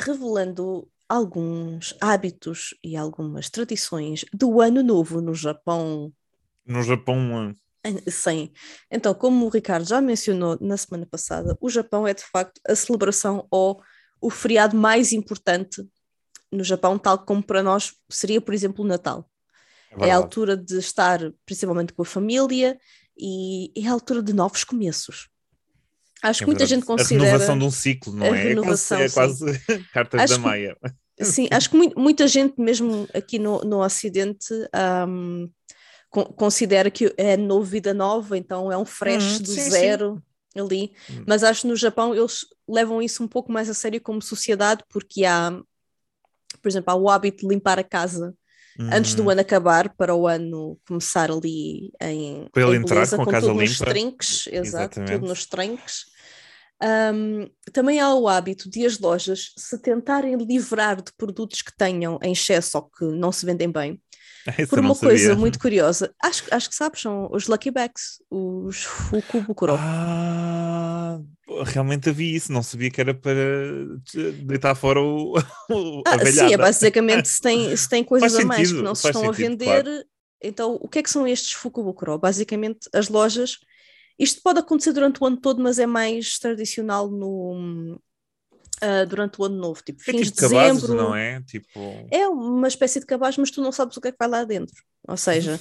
[0.00, 6.12] revelando alguns hábitos e algumas tradições do Ano Novo no Japão.
[6.66, 7.54] No Japão.
[8.08, 8.52] Sim.
[8.90, 12.74] Então, como o Ricardo já mencionou na semana passada, o Japão é de facto a
[12.74, 13.80] celebração ou
[14.20, 15.86] o feriado mais importante
[16.50, 19.28] no Japão, tal como para nós seria, por exemplo, o Natal.
[20.00, 22.78] É, é a altura de estar principalmente com a família
[23.18, 25.28] e é a altura de novos começos.
[26.22, 27.22] Acho é que muita gente considera.
[27.22, 28.42] A renovação de um ciclo, não é?
[28.42, 30.76] Renovação, é quase, é quase cartas acho da Maia.
[31.16, 34.52] Que, sim, acho que muita gente, mesmo aqui no, no Ocidente,
[35.08, 35.48] um,
[36.24, 40.22] considera que é novo, vida nova, então é um fresh hum, do sim, zero
[40.54, 40.60] sim.
[40.60, 40.92] ali.
[41.10, 41.24] Hum.
[41.26, 44.82] Mas acho que no Japão eles levam isso um pouco mais a sério como sociedade,
[44.88, 45.50] porque há,
[46.62, 48.34] por exemplo, há o hábito de limpar a casa
[48.78, 48.90] hum.
[48.92, 49.30] antes do hum.
[49.30, 52.48] ano acabar, para o ano começar ali em.
[52.52, 53.70] Para ele entrar com, com a casa tudo limpa.
[53.70, 56.16] Nos trinques, exato, tudo nos trinques.
[56.82, 62.18] Um, também há o hábito de as lojas se tentarem livrar de produtos que tenham
[62.22, 64.00] em excesso ou que não se vendem bem,
[64.58, 66.14] Esse por uma coisa muito curiosa.
[66.22, 69.74] Acho, acho que sabes, são os Lucky Bags, os Fukubukuro.
[69.78, 71.20] Ah,
[71.64, 73.34] realmente havia isso, não sabia que era para
[74.44, 75.34] deitar fora o,
[75.70, 78.84] o ah, Sim, é basicamente se tem, se tem coisas faz a mais sentido, que
[78.84, 79.64] não se estão sentido, a vender.
[79.84, 80.04] Claro.
[80.42, 82.18] Então, o que é que são estes Fukubukuro?
[82.18, 83.58] Basicamente, as lojas
[84.18, 88.00] isto pode acontecer durante o ano todo, mas é mais tradicional no,
[88.82, 91.02] Uh, durante o ano novo, tipo é fins tipo de cabazes, dezembro.
[91.02, 91.40] não é?
[91.42, 91.80] Tipo...
[92.10, 94.44] É uma espécie de cabaz, mas tu não sabes o que é que vai lá
[94.44, 94.74] dentro.
[95.08, 95.58] Ou seja,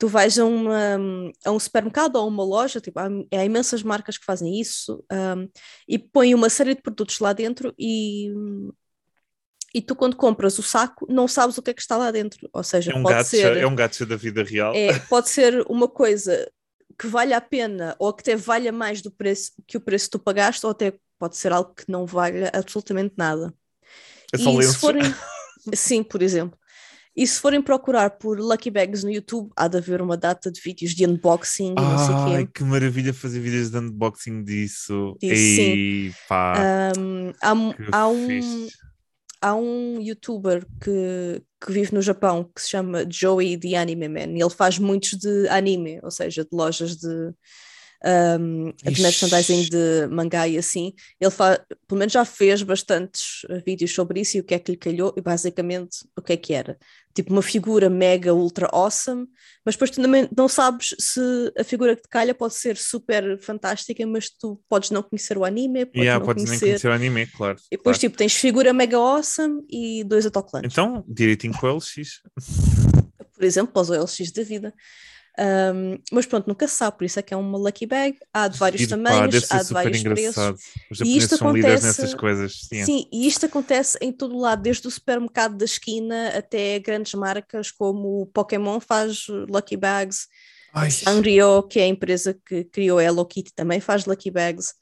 [0.00, 0.98] tu vais a, uma,
[1.44, 5.04] a um supermercado ou a uma loja, tipo, há, há imensas marcas que fazem isso
[5.12, 5.48] um,
[5.86, 8.32] e põem uma série de produtos lá dentro e,
[9.74, 12.48] e tu quando compras o saco não sabes o que é que está lá dentro.
[12.50, 13.56] Ou seja, é um pode gacha, ser...
[13.58, 14.74] É um gacha da vida real.
[14.74, 16.50] É, pode ser uma coisa
[16.98, 20.12] que valha a pena ou que até valha mais do preço que o preço que
[20.12, 23.54] tu pagaste, ou até pode ser algo que não valha absolutamente nada.
[24.32, 25.02] É só e se forem,
[25.74, 26.58] sim, por exemplo.
[27.14, 30.58] E se forem procurar por Lucky Bags no YouTube, há de haver uma data de
[30.60, 32.34] vídeos de unboxing e não sei o quê.
[32.36, 35.16] Ai, que maravilha fazer vídeos de unboxing disso.
[35.20, 36.16] Disso, Ei, sim.
[36.26, 38.68] Pá, um, há, há um,
[39.42, 44.38] há um youtuber que, que vive no Japão que se chama Joey the Anime Man
[44.38, 47.34] e ele faz muitos de anime, ou seja, de lojas de,
[48.04, 50.92] um, merchandising de mangá e assim.
[51.20, 51.32] Ele
[51.86, 54.76] pelo menos já fez bastantes uh, vídeos sobre isso e o que é que lhe
[54.76, 56.78] calhou, e basicamente o que é que era.
[57.14, 59.26] Tipo uma figura mega ultra awesome,
[59.64, 61.20] mas depois tu também não sabes se
[61.58, 65.44] a figura que te calha pode ser super fantástica, mas tu podes não conhecer o
[65.44, 65.86] anime.
[65.86, 66.64] Podes yeah, não podes conhecer...
[66.64, 67.58] nem conhecer o anime, claro.
[67.70, 68.00] E depois, claro.
[68.00, 70.72] tipo, tens figura mega awesome e dois autocolantes.
[70.72, 72.22] Então, direitinho com o LX.
[73.34, 74.74] Por exemplo, para os OLX da vida.
[75.38, 78.48] Um, mas pronto, nunca se sabe, por isso é que é uma lucky bag, há
[78.48, 80.56] de vários tamanhos, há de vários engraçado.
[80.56, 80.72] preços.
[80.90, 82.60] Os e isto acontece, nessas coisas.
[82.68, 82.84] Sim.
[82.84, 87.14] sim, e isto acontece em todo o lado, desde o supermercado da esquina até grandes
[87.14, 90.26] marcas como o Pokémon faz lucky bags,
[90.72, 90.90] Ai.
[90.90, 94.74] Sanrio, que é a empresa que criou a Hello Kitty, também faz lucky bags.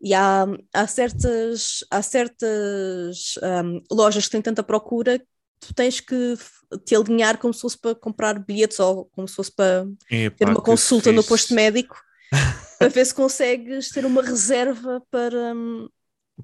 [0.00, 5.20] E há, há certas, há certas um, lojas que têm tanta procura
[5.60, 6.36] tu tens que
[6.84, 10.48] te alinhar como se fosse para comprar bilhetes ou como se fosse para Epa, ter
[10.48, 11.96] uma consulta no posto médico
[12.78, 15.88] para ver se consegues ter uma reserva para, hum,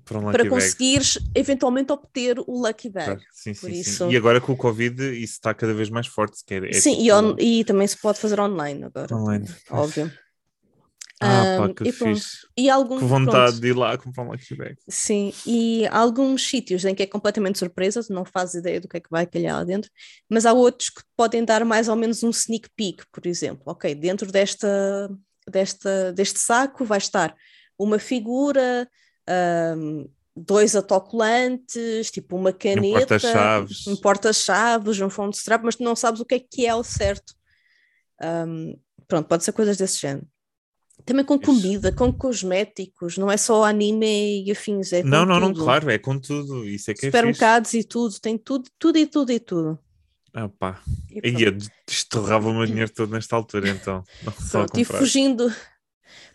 [0.04, 1.30] para, um para conseguires bag.
[1.34, 3.20] eventualmente obter o Lucky Bag.
[3.32, 4.04] Sim, sim, isso...
[4.04, 6.42] sim, E agora com o Covid isso está cada vez mais forte.
[6.48, 7.02] É, é sim, tipo...
[7.02, 9.14] e, on, e, também se pode fazer online agora.
[9.14, 9.46] Online.
[9.70, 10.10] Óbvio.
[11.22, 12.14] Ah, pá, que e.
[12.56, 14.76] E algum, que vontade pronto, de ir lá comprar um lucky bag.
[14.88, 18.88] Sim, e há alguns sítios em que é completamente surpresa, tu não fazes ideia do
[18.88, 19.90] que é que vai calhar lá dentro,
[20.30, 23.62] mas há outros que podem dar mais ou menos um sneak peek, por exemplo.
[23.66, 25.10] Ok, dentro desta,
[25.46, 27.34] desta, deste saco vai estar
[27.78, 28.88] uma figura,
[29.76, 35.82] um, dois autocolantes, tipo uma caneta, um porta-chaves, um, porta-chaves, um phone strap, mas tu
[35.82, 37.34] não sabes o que é que é o certo.
[38.22, 38.74] Um,
[39.06, 40.26] pronto, pode ser coisas desse género.
[41.10, 41.98] Também com comida, Isso.
[41.98, 45.58] com cosméticos, não é só anime e afins, é Não, não, tudo.
[45.58, 46.64] não, claro, é com tudo.
[46.64, 49.76] Isso é que Supermercados é e tudo, tem tudo, tudo e tudo e tudo.
[50.32, 54.04] Ah pá, e Ia, estorrava o meu dinheiro todo nesta altura, então.
[54.52, 55.52] Pronto, e fugindo,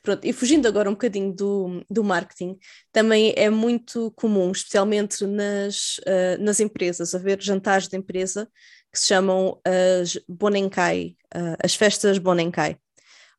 [0.03, 2.57] pronto, e fugindo agora um bocadinho do, do marketing,
[2.91, 8.49] também é muito comum, especialmente nas, uh, nas empresas, haver jantares de empresa
[8.91, 12.77] que se chamam as Bonenkai, uh, as festas Bonenkai.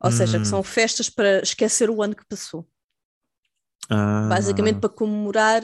[0.02, 0.12] Ou hum.
[0.12, 0.64] seja, que são hum.
[0.64, 2.66] festas para esquecer o ano que passou.
[3.88, 4.26] Ah.
[4.28, 5.62] Basicamente para comemorar.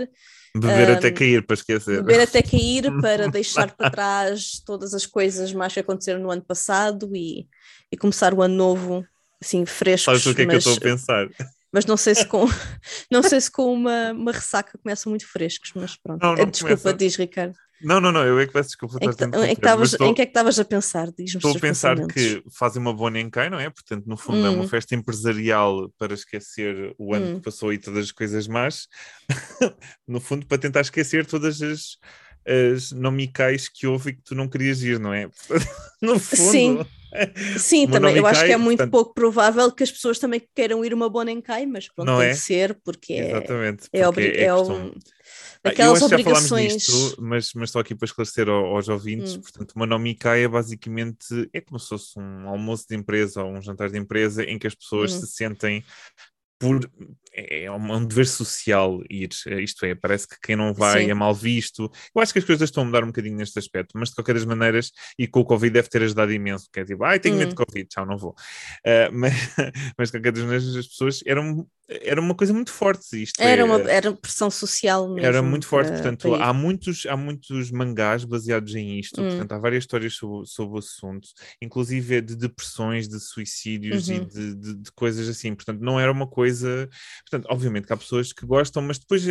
[0.54, 2.02] Beber um, até cair para esquecer.
[2.02, 6.42] Beber até cair para deixar para trás todas as coisas mais que aconteceram no ano
[6.42, 7.48] passado e,
[7.90, 9.06] e começar o ano novo
[9.40, 10.22] assim, frescos.
[10.22, 11.28] Sabes o que é mas, que eu estou a pensar?
[11.72, 12.46] Mas não sei se com,
[13.10, 16.22] não sei se com uma, uma ressaca começam muito frescos, mas pronto.
[16.22, 16.96] Não, não Desculpa, começa.
[16.96, 17.56] diz Ricardo.
[17.82, 18.96] Não, não, não, eu é que peço desculpa.
[19.00, 21.08] Em que, em que estavas- estou- em que é que estavas a pensar?
[21.18, 23.68] Estou a pensar que fazem uma boa Nencai, não é?
[23.70, 24.68] Portanto, no fundo, é uma Hum.
[24.68, 27.34] festa empresarial para esquecer o ano Hum.
[27.36, 28.86] que passou e todas as coisas más.
[30.06, 31.98] no fundo, para tentar esquecer todas as,
[32.46, 35.28] as nomicais que houve e que tu não querias ir, não é?
[36.02, 36.50] no fundo.
[36.50, 36.78] Sim.
[37.58, 38.16] Sim, Uma também.
[38.16, 41.10] Eu acho que é muito portanto- pouco provável que as pessoas também queiram ir uma
[41.10, 42.30] Bonencai, mas pronto, Não tem é?
[42.30, 43.82] que ser, porque é, Exatamente.
[43.92, 44.92] é, porque obri- é questão- um,
[45.62, 46.82] Ah, daquelas eu acho que já falámos obrigações.
[46.86, 49.34] disto, mas, mas estou aqui para esclarecer ao- aos ouvintes.
[49.36, 49.40] Hum.
[49.42, 53.60] Portanto, uma nomikai é basicamente é como se fosse um almoço de empresa ou um
[53.60, 55.20] jantar de empresa em que as pessoas Hum.
[55.20, 55.84] se sentem
[56.58, 56.80] por
[57.34, 59.30] é um, um dever social ir,
[59.62, 61.10] isto é, parece que quem não vai Sim.
[61.10, 61.90] é mal visto.
[62.14, 64.34] Eu acho que as coisas estão a mudar um bocadinho neste aspecto, mas de qualquer
[64.34, 67.36] das maneiras, e com o Covid deve ter ajudado imenso, que é tipo, ai, tenho
[67.36, 67.64] medo de Hum.
[67.66, 68.34] Covid, tchau, não vou.
[68.86, 69.32] Ah, mas,
[69.98, 73.22] mas de qualquer das maneiras, as pessoas eram, era uma coisa muito forte.
[73.22, 75.26] Isto Era é, uma era pressão social mesmo.
[75.26, 79.26] era muito forte, para- portanto, para há muitos, há muitos mangás baseados em isto, Hum.
[79.26, 81.28] portanto, há várias histórias sobre, sobre o assunto,
[81.60, 84.26] inclusive de depressões, de suicídios e Uhum.
[84.26, 86.88] de, de- de coisas assim, portanto, não era uma coisa.
[87.28, 89.22] Portanto, obviamente que há pessoas que gostam, mas depois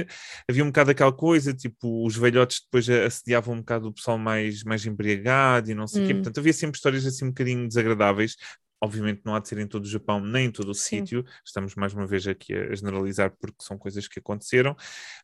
[0.50, 4.64] havia um bocado aquela coisa, tipo, os velhotes depois assediavam um bocado o pessoal mais,
[4.64, 6.18] mais embriagado e não sei o quê, Hum.
[6.18, 8.36] portanto, havia sempre histórias assim um bocadinho desagradáveis.
[8.84, 11.24] Obviamente não há de ser em todo o Japão, nem em todo o sítio.
[11.46, 14.76] Estamos mais uma vez aqui a a generalizar porque são coisas que aconteceram,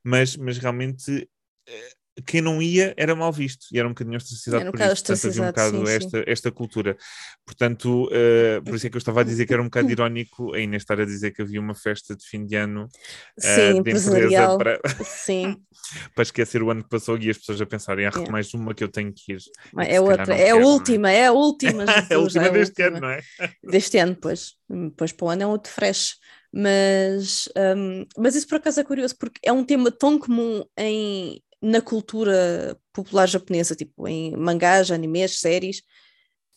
[0.04, 1.28] mas, mas realmente
[1.68, 1.90] eh,
[2.26, 5.06] quem não ia era mal visto e era um bocadinho ostracizado Era um por isso.
[5.06, 5.92] Portanto, havia um bocado sim, sim.
[6.06, 6.98] esta, esta cultura.
[7.46, 10.54] Portanto, eh, por isso é que eu estava a dizer que era um bocado irónico
[10.54, 12.88] a Inês estar a dizer que havia uma festa de fim de ano
[13.42, 14.58] eh, Sim, de empresarial.
[14.58, 15.58] para, Sim,
[16.16, 18.32] para esquecer o ano que passou e as pessoas a pensarem, ah, Yeah.
[18.32, 19.40] mais uma que eu tenho que ir.
[19.72, 20.66] Mas é outra, é a quero, não é?
[20.66, 21.84] última, é a última.
[21.86, 22.98] é a Jesus, última é a deste última.
[22.98, 23.22] ano, não é?
[23.64, 24.54] Deste ano, pois.
[24.68, 26.16] Depois para o ano é um outro fresh.
[26.52, 31.40] Mas, hum, mas isso por acaso é curioso, porque é um tema tão comum em,
[31.68, 35.82] na cultura popular japonesa, tipo em mangás, animes, séries,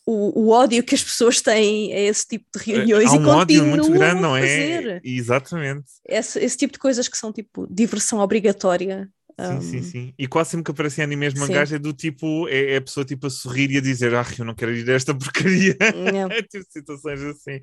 [0.05, 3.27] o, o ódio que as pessoas têm a esse tipo de reuniões Há e um
[3.27, 5.01] ódio muito grande, não é?
[5.03, 5.85] Exatamente.
[6.07, 9.09] Esse, esse tipo de coisas que são tipo diversão obrigatória.
[9.39, 10.13] Sim, sim, hum, sim.
[10.17, 11.39] E quase sempre que aparecem animes Sim.
[11.39, 14.25] mangás é do tipo, é, é a pessoa tipo a sorrir e a dizer, ah,
[14.37, 15.75] eu não quero ir a esta porcaria.
[16.13, 16.29] não.
[16.31, 17.59] É tipo situações assim.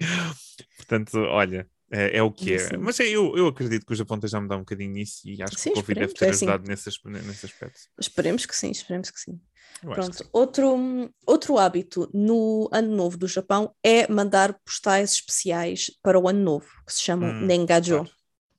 [0.76, 2.59] Portanto, olha, é, é o que é.
[2.59, 2.77] Sim.
[2.79, 5.42] Mas é, eu, eu acredito que o Japão esteja a mudar um bocadinho nisso e
[5.42, 6.44] acho Sim, que o Covid deve ter é assim.
[6.46, 7.81] ajudado nesse, nesse aspecto.
[7.98, 9.40] Esperemos que sim, esperemos que sim.
[9.83, 16.18] Eu Pronto, outro, outro hábito no Ano Novo do Japão é mandar postais especiais para
[16.18, 17.98] o Ano Novo, que se chamam Hum, Nengajo.
[17.98, 18.11] Claro.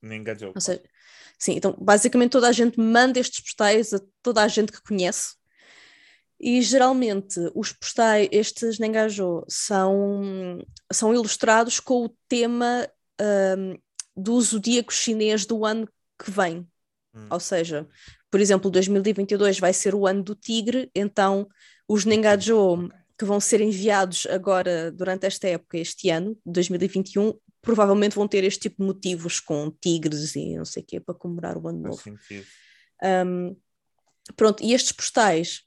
[0.02, 0.52] Nem engajou.
[0.56, 0.82] Ou seja,
[1.38, 5.36] sim, então basicamente toda a gente manda estes postais a toda a gente que conhece.
[6.40, 12.88] E geralmente os postais, estes Nengajo, são, são ilustrados com o tema
[13.22, 13.78] hum,
[14.16, 15.88] do zodíaco chinês do ano
[16.22, 16.68] que vem.
[17.14, 17.28] Hum.
[17.30, 17.88] Ou seja,
[18.30, 21.48] por exemplo, 2022 vai ser o ano do tigre, então
[21.88, 22.90] os Nengajo Ok.
[23.18, 28.62] que vão ser enviados agora durante esta época, este ano, 2021, provavelmente vão ter este
[28.62, 32.02] tipo de motivos com tigres e não sei o quê para comemorar o ano novo.
[33.04, 33.56] Um,
[34.36, 35.64] pronto, e estes postais,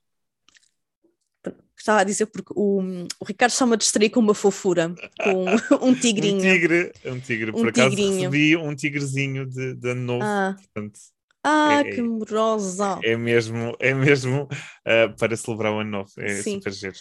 [1.83, 2.81] estava a dizer porque o,
[3.21, 5.45] o Ricardo está-me a distrair com uma fofura, com
[5.85, 6.39] um tigrinho.
[6.39, 7.51] Um tigre, um tigre.
[7.51, 8.15] Um Por acaso tigrinho.
[8.31, 10.25] recebi um tigrezinho de, de ano novo.
[10.25, 11.01] Ah, Portanto,
[11.43, 13.01] ah É- que amorosa!
[13.03, 14.49] é mesmo, é mesmo
[14.87, 16.11] ah, para celebrar o ano novo.
[16.19, 16.55] É Sim.
[16.55, 16.97] super giro.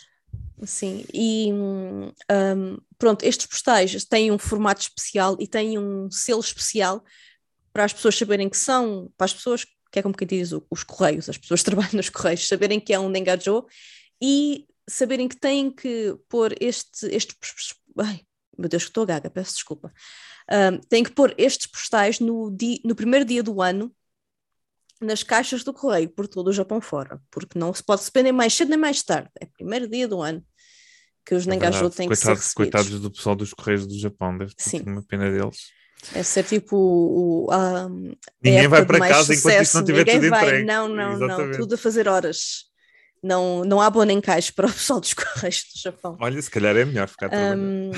[0.64, 6.40] Sim, e hum, hum, pronto, estes postais têm um formato especial e têm um selo
[6.40, 7.04] especial
[7.74, 10.84] para as pessoas saberem que são, para as pessoas, que é como quem diz, os
[10.84, 13.66] correios, as pessoas que trabalham nos correios, saberem que é um Nengajo
[14.22, 17.36] e saberem que têm que pôr este, este
[18.00, 18.22] ai,
[18.58, 19.92] meu Deus, que estou gaga, peço desculpa.
[20.52, 23.94] Hum, têm que pôr estes postais no, di, no primeiro dia do ano
[25.02, 28.32] nas caixas do correio por todo o Japão fora, porque não se pode se nem
[28.32, 30.46] mais cedo nem mais tarde, é primeiro dia do ano
[31.26, 31.96] que os É Nengajo verdade.
[31.96, 32.54] têm que ser Coitados, recebidos.
[32.72, 34.82] coitados do pessoal dos Correios do Japão, deve ter Sim.
[34.86, 35.58] uma pena deles.
[36.16, 37.88] É ser tipo o, o- a,
[38.44, 40.44] Ninguém vai para casa enquanto isto não sucesso, tiver ninguém tudo vai.
[40.46, 40.66] entregue.
[40.66, 41.58] Não, não, não, Exatamente.
[41.58, 42.71] tudo a fazer horas.
[43.24, 46.18] Não, não há bono em caixa para o pessoal dos Correios do Japão.
[46.20, 47.30] Olha, se calhar é melhor ficar.
[47.34, 47.92] Hum,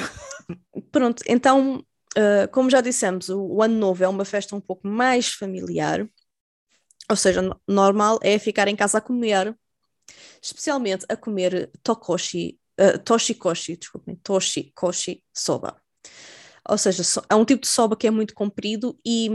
[0.92, 1.78] pronto, então,
[2.18, 6.08] uh, como já dissemos, o, o Ano Novo é uma festa um pouco mais familiar,
[7.10, 9.56] ou seja, no- normal é ficar em casa a comer,
[10.42, 15.82] especialmente a comer tokoshi, uh, toshikoshi, desculpem, toshikoshi soba.
[16.68, 19.30] Ou seja, so- é um tipo de soba que é muito comprido e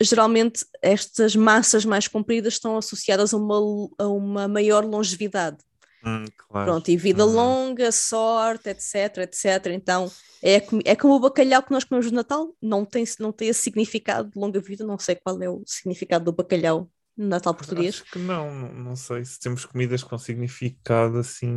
[0.00, 3.56] geralmente estas massas mais compridas estão associadas a uma,
[3.98, 5.58] a uma maior longevidade.
[6.04, 6.70] Hum, claro.
[6.70, 7.32] Pronto, e vida Hum.
[7.32, 9.66] longa, sorte, etc, etc.
[9.72, 10.10] Então,
[10.42, 13.62] é, é como o bacalhau que nós comemos no Natal, não tem, não tem esse
[13.62, 18.02] significado de longa vida, não sei qual é o significado do bacalhau no Natal português.
[18.02, 21.48] Acho que não, não, sei se temos comidas com significado assim.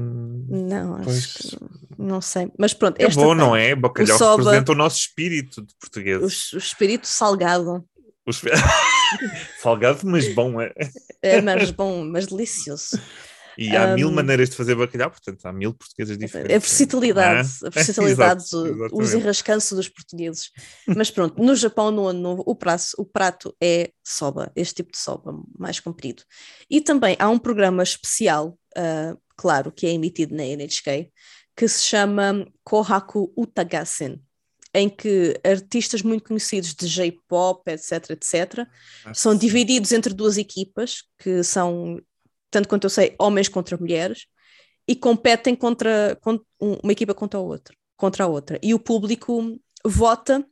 [0.47, 1.25] Não, acho Pois.
[1.35, 1.57] que
[2.01, 2.49] não sei.
[2.57, 3.75] Mas pronto, É esta bom, tem não é?
[3.75, 6.21] Bacalhau soba- representa o nosso espírito de português.
[6.53, 7.85] O, o espírito salgado.
[8.29, 8.45] O esp-
[9.59, 10.61] Salgado, mas bom.
[10.61, 10.71] É.
[11.23, 13.01] É mais bom, mas delicioso.
[13.57, 16.55] E há mil Um, maneiras de fazer bacalhau, portanto, há mil portuguesas diferentes.
[16.55, 20.51] A versatilidade, Ah, a versatilidade, exato, os enrascanços dos portugueses.
[20.87, 24.91] Mas pronto, no Japão, no ano novo, o prato, o prato é soba, este tipo
[24.93, 26.23] de soba, mais comprido.
[26.69, 31.11] E também há um programa especial, ah, claro, que é emitido na NHK,
[31.57, 34.21] que se chama Kohaku Utagasen,
[34.73, 38.67] em que artistas muito conhecidos de J-pop, etc, etc,
[39.05, 39.39] Ah, são sim.
[39.39, 41.99] divididos entre duas equipas, que são,
[42.51, 44.25] tanto quanto eu sei, homens contra mulheres,
[44.87, 48.59] e competem contra, con- um- uma equipa contra a outra, contra a outra.
[48.61, 50.45] E o público vota,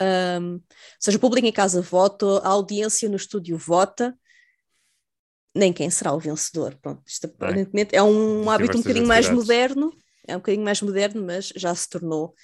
[0.00, 0.62] ahm, ou
[1.00, 4.16] seja, o público em casa vota, a audiência no estúdio vota,
[5.54, 6.76] nem quem será o vencedor.
[6.80, 9.92] Pronto, isto aparentemente é um hábito um bocadinho mais moderno,
[10.26, 12.34] é um bocadinho mais moderno, mas já se tornou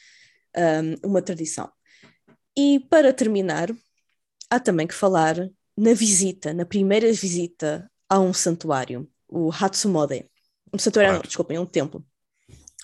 [0.58, 1.70] ahm, uma tradição.
[2.56, 3.68] E para terminar,
[4.50, 5.36] há também que falar
[5.76, 10.28] na visita, na primeira visita a um santuário, o Hatsumode.
[10.72, 11.22] Um santuário, Claro.
[11.22, 12.04] não, desculpem, é um templo.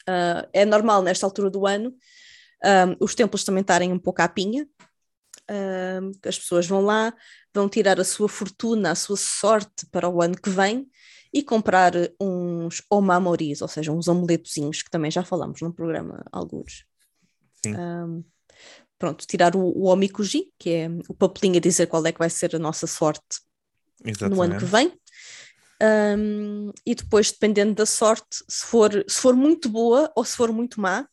[0.06, 1.94] Ah, é normal nesta altura do ano
[2.62, 4.66] ah, os templos também estarem um pouco à pinha.
[5.48, 7.12] Ah, as pessoas vão lá,
[7.52, 10.88] vão tirar a sua fortuna, a sua sorte para o ano que vem
[11.32, 16.86] e comprar uns omamoris, ou seja, uns amuletozinhos, que também já falamos num programa alguns.
[17.70, 18.24] Um,
[18.98, 22.30] pronto, tirar o, o omikuji, que é o papelinho a dizer qual é que vai
[22.30, 23.40] ser a nossa sorte
[24.02, 24.64] no ano que Exatamente.
[24.64, 24.92] vem.
[25.82, 30.52] Um, e depois, dependendo da sorte, se for, se for muito boa ou se for
[30.52, 31.06] muito má,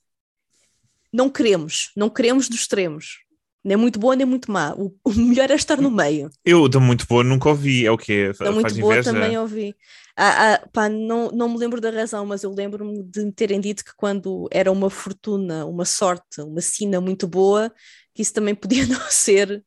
[1.12, 3.26] não queremos, não queremos dos extremos.
[3.64, 4.74] Nem muito boa, nem muito má.
[4.74, 6.30] O, o melhor é estar no meio.
[6.44, 7.86] Eu da muito boa nunca ouvi.
[7.86, 8.32] É o quê?
[8.40, 9.14] Da muito boa inveja?
[9.14, 9.76] também ouvi.
[10.16, 13.62] Ah, ah, pá, não, não me lembro da razão, mas eu lembro-me de me terem
[13.62, 17.72] dito que quando era uma fortuna, uma sorte, uma sina muito boa,
[18.14, 19.64] que isso também podia não ser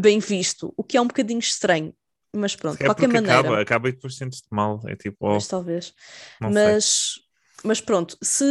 [0.00, 1.94] bem visto, o que é um bocadinho estranho.
[2.34, 3.40] Mas pronto, de É qualquer porque maneira.
[3.40, 4.80] acaba, acaba e depois sentes-te mal.
[4.86, 5.92] É tipo, oh, Mas talvez.
[6.40, 6.62] não sei.
[7.64, 8.44] Mas, pronto, se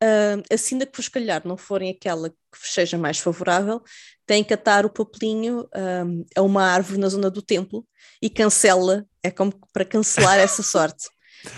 [0.00, 3.82] ah, a sina que vos calhar não forem aquela que vos seja mais favorável,
[4.26, 5.68] têm que atar o papelinho
[6.06, 7.86] hum, a uma árvore na zona do templo
[8.22, 11.08] e cancela, é como para cancelar essa sorte.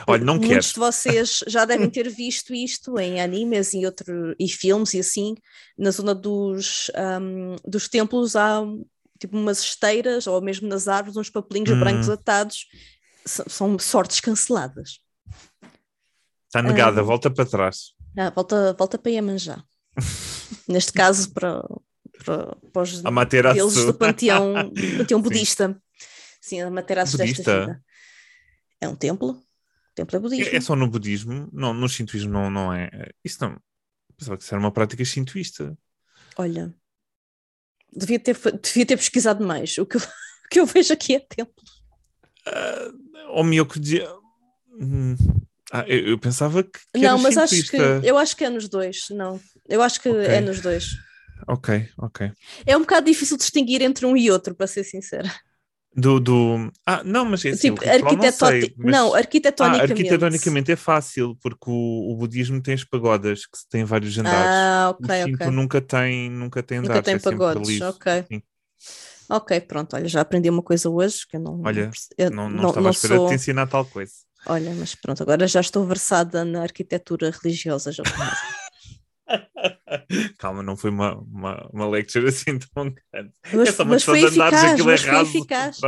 [0.07, 0.55] Olha, não quero.
[0.55, 5.01] Muitos de vocês já devem ter visto isto em animes e, outro, e filmes e
[5.01, 5.35] assim,
[5.79, 8.62] na zona dos, hum, dos templos há
[9.18, 11.79] tipo umas esteiras ou mesmo nas árvores uns papelinhos Hum.
[11.81, 12.66] brancos atados,
[13.27, 15.01] S- são sortes canceladas.
[16.47, 17.05] Está negada, Ah.
[17.05, 17.93] volta para trás.
[18.17, 19.63] Ah, volta, volta para Iemanjá.
[20.69, 21.63] Neste caso, para,
[22.25, 23.03] para, para os
[23.55, 24.55] deuses do panteão,
[24.99, 25.81] panteão budista.
[26.41, 27.61] Sim, a Materaçu desta Budista?
[27.61, 27.85] vida.
[28.81, 29.31] É um templo.
[29.31, 30.45] O templo é budismo.
[30.55, 32.89] É, é só no budismo, não, no shintoísmo não, não é.
[33.25, 33.59] Isso não.
[34.17, 35.77] Pensava que isso era uma prática shintoísta.
[36.37, 36.73] Olha,
[37.95, 39.77] devia ter, devia ter pesquisado mais.
[39.79, 40.01] O que, eu,
[40.47, 41.55] o que eu vejo aqui é templo.
[43.31, 44.03] Ou Miyokuji.
[44.79, 45.17] Hum.
[45.73, 48.69] Ah, eu, eu pensava que, que não, mas acho que eu acho que é nos
[48.69, 49.09] dois.
[49.11, 50.29] Não, eu acho que Ok.
[50.29, 50.87] é nos dois.
[51.49, 52.33] Ok, ok.
[52.67, 55.31] É um bocado difícil distinguir entre um e outro, para ser sincera.
[55.95, 56.71] Do, do...
[56.85, 59.83] Ah, não, mas é assim, tipo, o ritual não sei, mas- não, Ah, arquitetonicamente.
[59.83, 64.55] arquitetonicamente é fácil, porque o, o budismo tem as pagodas, que tem vários andares.
[64.55, 65.47] Ah, o ok, Shinto ok.
[65.51, 66.97] nunca tem, nunca tem andares.
[66.99, 67.89] Nunca tem é liso.
[67.89, 68.25] ok.
[68.31, 68.43] Sim.
[69.29, 71.63] Ok, pronto, olha, já aprendi uma coisa hoje que eu não.
[71.65, 74.13] Olha, eu Não, não, estava à espera sou- de te ensinar tal coisa.
[74.49, 78.43] Olha, mas pronto, agora já estou versada na arquitetura religiosa japonesa.
[80.39, 83.33] Calma, não foi uma, uma, uma lecture assim tão grande.
[83.53, 85.29] Mas, é só uma mas foi andares, eficaz, aquilo é mas foi raso.
[85.29, 85.81] eficaz.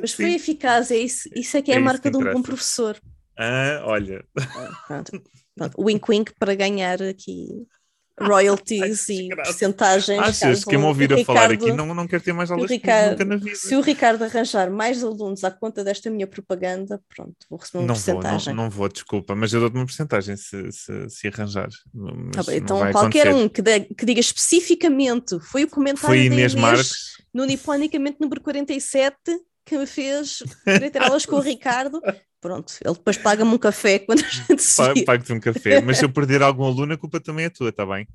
[0.00, 0.34] Mas foi Sim.
[0.34, 3.00] eficaz, é isso, isso é que é, É a marca de um bom professor.
[3.36, 5.22] Ah, olha, Ah, Pronto,
[5.54, 5.82] pronto.
[5.82, 7.66] Wink wink para ganhar aqui
[8.20, 10.18] royalties Ai, e porcentagens.
[10.20, 12.52] achas caso que me ouvir a falar Ricardo- aqui não, não quer ter mais se
[12.52, 13.56] aulas Ricardo- nunca na vida.
[13.56, 17.86] Se o Ricardo arranjar mais alunos à conta desta minha propaganda, pronto, vou receber uma
[17.88, 18.54] Não vou, não, porcentagem.
[18.54, 21.68] não vou, desculpa, mas eu dou-te uma porcentagem se, se, se arranjar.
[21.94, 23.44] Mas Tá bem, não então, qualquer acontecer.
[23.44, 26.92] um que, dê- que diga especificamente foi o comentário Foi da Inês Inês Marques.
[27.32, 29.16] no Niponicamente número 47
[29.64, 32.00] que me fez querer ter aulas com o Ricardo.
[32.42, 35.04] Pronto, ele depois paga-me um café quando a gente se.
[35.04, 37.86] Pago-te um café, mas se eu perder algum aluno, a culpa também é tua, está
[37.86, 38.06] bem?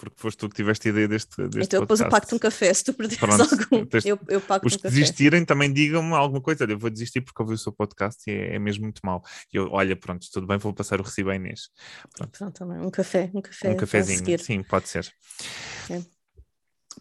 [0.00, 2.38] porque foste tu que tiveste a ideia deste, deste Então eu depois eu pago-te um
[2.38, 3.84] café se tu perderes algum.
[3.84, 6.64] tens- Eu, eu pago-te Os um que desistirem também digam-me alguma coisa.
[6.64, 9.22] Olha, eu vou desistir porque ouvi o seu podcast e é, é mesmo muito mau.
[9.52, 11.68] E eu, olha, pronto, tudo bem, vou passar o recibo à Inês.
[12.30, 12.78] Pronto, também.
[12.78, 13.68] Um café, um café.
[13.68, 14.38] um cafezinho.
[14.38, 15.12] Sim, pode ser.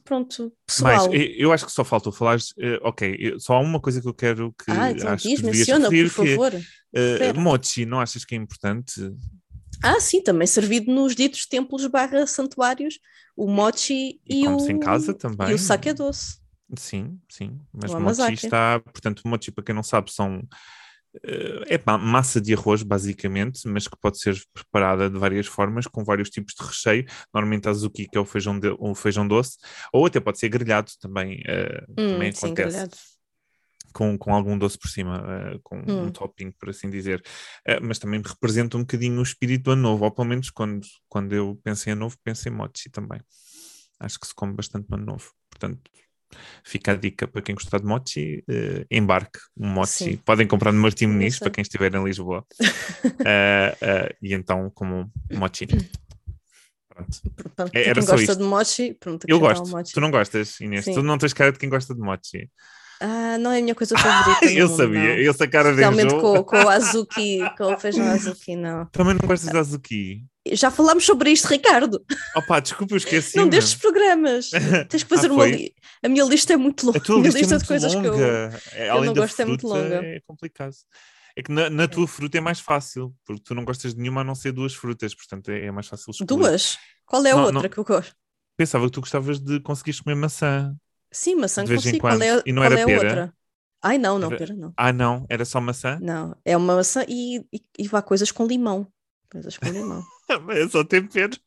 [0.10, 0.51] Pronto,
[0.82, 1.14] Mas pessoal.
[1.14, 2.39] eu, eu acho que só faltou falar.
[2.82, 5.45] ok, eu- só há uma coisa que eu quero que ah, então acho diz, que
[5.45, 6.53] menciona, referir, por é, favor.
[6.55, 7.39] eh, Espera.
[7.39, 8.99] mochi, não achas que é importante?
[9.84, 12.99] Ah, sim, também servido nos ditos templos barra santuários,
[13.38, 15.51] o mochi E e, o, em casa também.
[15.51, 16.39] e o sake doce.
[16.76, 17.60] Sim, sim.
[17.72, 20.47] Mas O mochi está, portanto, mochi, para quem não sabe, são eh,
[21.68, 26.03] é ma- massa de arroz, basicamente, mas que pode ser preparada de várias formas, com
[26.03, 27.05] vários tipos de recheio.
[27.34, 29.57] Normalmente azuki, que é o feijão, de- o feijão doce,
[29.93, 31.41] ou até pode ser grelhado também.
[32.10, 32.55] também Hum, sim, acontece.
[32.55, 32.97] grelhado.
[33.93, 35.24] com, com algum doce por cima,
[35.55, 36.12] eh, com um Hum.
[36.12, 37.24] topping, por assim dizer.
[37.66, 40.86] Eh, mas também representa um bocadinho o espírito do ano novo, ou pelo menos quando,
[41.07, 43.20] quando eu penso em ano novo, penso em mochi também.
[43.99, 45.32] Acho que se come bastante no ano novo.
[45.49, 45.82] Portanto,
[46.63, 49.88] fica a dica para quem gostar de mochi, eh, embarque um mochi.
[49.89, 50.17] Sim.
[50.17, 52.45] Podem comprar no Martim Muniz, para quem estiver em Lisboa.
[53.25, 55.67] Eh, e então, como mochi.
[56.88, 57.71] Pronto.
[57.73, 58.38] É- era quem só gosta isto.
[58.38, 59.67] de mochi, pronto, Eu gosto.
[59.69, 59.93] mochi.
[59.93, 60.86] Tu não gostas, Inês?
[60.86, 60.93] Sim.
[60.93, 62.49] Tu não tens cara de quem gosta de mochi.
[63.01, 64.45] Ah, não é a minha coisa favorita.
[64.51, 65.07] eu mundo, sabia, não.
[65.07, 68.86] eu sei a cara de Realmente com, com o azuki, com o feijão azuki, não.
[68.88, 70.25] Também não gostas de azuki?
[70.56, 72.04] Já falámos sobre isto, Ricardo.
[72.36, 73.38] Opa, desculpa, eu esqueci.
[73.38, 74.50] Num destes programas.
[74.89, 75.74] Tens que fazer Ah, uma li...
[76.04, 76.97] A minha lista é muito longa.
[76.97, 78.12] A tua a minha lista é de coisas que eu.
[78.12, 78.62] longa.
[78.74, 79.95] É, Além não da gosto, é muito longa.
[80.06, 80.74] é complicado.
[81.36, 84.22] É que na, na tua fruta é mais fácil, porque tu não gostas de nenhuma
[84.22, 86.28] a não ser duas frutas, portanto é, é mais fácil escolher.
[86.28, 86.78] Duas?
[87.06, 87.70] Qual é a Não, outra não.
[87.70, 88.14] que eu gosto?
[88.58, 90.76] Pensava que tu gostavas de conseguires comer maçã.
[91.12, 92.02] Sim, maçã De vez em consigo.
[92.02, 92.47] Qual é, a- quando.
[92.47, 93.08] E não era é pera?
[93.08, 93.34] outra?
[93.82, 94.74] Ai, não, não, Era- pera, não.
[94.76, 95.97] Ah, não, era só maçã?
[96.02, 98.86] Não, é uma maçã e, e, e vá coisas com limão.
[99.32, 100.04] Coisas com limão.
[100.49, 101.38] É só tempero.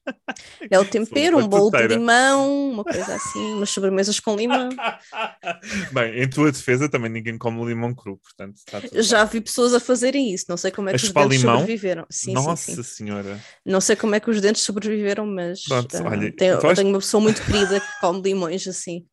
[0.71, 4.69] É o tempero, um bolo de limão, uma coisa assim, umas sobremesas com limão.
[5.93, 8.61] Bem, em tua defesa também ninguém come limão cru, portanto
[8.95, 11.39] já vi pessoas a fazerem isso, não sei como é A que os chupar dentes
[11.39, 11.61] limão?
[11.61, 12.07] sobreviveram.
[12.11, 12.83] Sim, sim, Nossa sim.
[12.83, 13.41] senhora.
[13.65, 16.89] Não sei como é que os dentes sobreviveram, mas Pronto, ah, olha, tenho, acho- tenho
[16.89, 19.07] uma pessoa muito querida que come limões assim.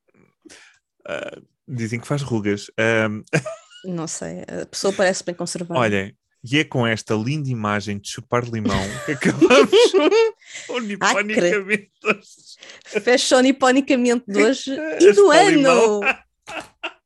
[1.08, 2.68] Ah, dizem que faz rugas.
[2.78, 3.24] Ahm,
[3.84, 5.80] Não sei, a pessoa parece bem conservada.
[5.80, 9.72] Olha, e é com esta linda imagem de chupar limão que acabamos
[10.70, 11.92] unifonicamente.
[13.02, 16.02] Fecha o niponicamente de hoje e do ano.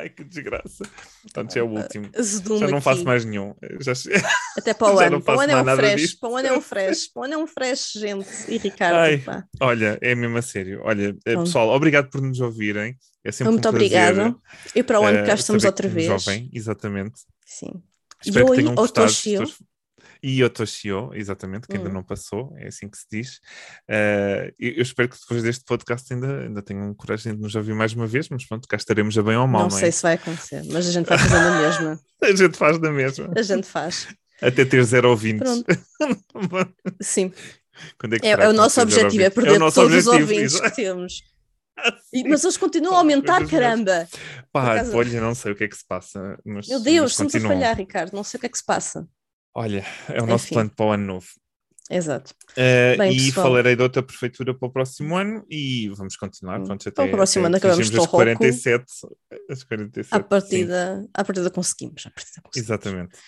[0.00, 0.84] Ai, que desgraça.
[1.22, 2.08] Portanto, já é o último.
[2.18, 3.06] Azedume Já não faço aqui.
[3.06, 3.54] mais nenhum.
[3.80, 3.92] Já...
[4.56, 5.20] Até para o ano.
[5.20, 6.00] Para o faço ano é um fresh.
[6.00, 6.20] disto.
[6.20, 7.06] Para o ano é um fresh.
[7.08, 8.28] Para o ano é um fresh, gente.
[8.48, 9.22] E Ricardo, Ai.
[9.60, 10.80] Olha, é mesmo a sério.
[10.84, 11.44] Olha, eh, Pronto.
[11.46, 12.96] pessoal, obrigado por nos ouvirem.
[13.22, 14.34] É sempre Muito um obrigada.
[14.74, 16.08] E para o ano eh, cá estamos saber outra que vez.
[16.08, 16.50] ouvem.
[16.52, 17.20] Exatamente.
[17.44, 17.82] Sim.
[18.24, 19.06] Espero que Yoi tenham gostado.
[19.06, 19.69] Otoshio.
[20.22, 21.92] E Otoshio, exatamente, que ainda Hum.
[21.94, 23.40] não passou, é assim que se diz.
[23.88, 27.92] Eh, eu espero que depois deste podcast ainda, ainda tenham coragem de nos ouvir mais
[27.94, 29.92] uma vez, mas pronto, cá estaremos a bem ou mal, Não não, sei é?
[29.92, 32.00] se vai acontecer, mas a gente vai fazendo a mesma.
[32.22, 33.32] A gente faz da mesma.
[33.34, 34.08] A gente faz.
[34.42, 35.62] Até ter zero ouvintes.
[35.98, 36.74] Pronto.
[37.02, 37.32] Sim.
[38.02, 40.70] É, que É, será é o nosso objetivo, é perder todos os objetivo, ouvintes exato.
[40.70, 41.22] que temos.
[42.12, 44.06] E- mas eles continuam a aumentar, caramba!
[44.52, 46.38] Pá, olha, não sei o que é que se passa.
[46.44, 48.12] Mas, Meu Deus, mas estamos a falhar, Ricardo.
[48.12, 49.08] Não sei o que é que se passa.
[49.54, 50.54] Olha, é o nosso Enfim.
[50.54, 51.26] plano para o ano novo.
[51.90, 52.32] Exato.
[52.52, 53.46] Uh, Bem, e pessoal.
[53.46, 56.60] falarei de outra prefeitura para o próximo ano e vamos continuar.
[56.60, 56.64] Hum.
[56.64, 58.16] Pronto, até, Para o próximo até ano acabamos com o as Roku.
[58.16, 58.84] 47.
[59.50, 62.06] As 47 À sim, partida, à partida conseguimos.
[62.06, 62.56] À partida conseguimos.
[62.56, 63.18] exatamente.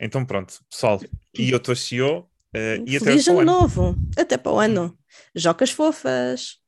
[0.00, 1.00] Então pronto, pessoal.
[1.38, 1.74] E eu estou
[2.56, 3.52] uh, e até Feliz ano ano.
[3.52, 3.96] novo.
[4.16, 4.98] Até para o ano.
[5.32, 6.58] Jocas fofas.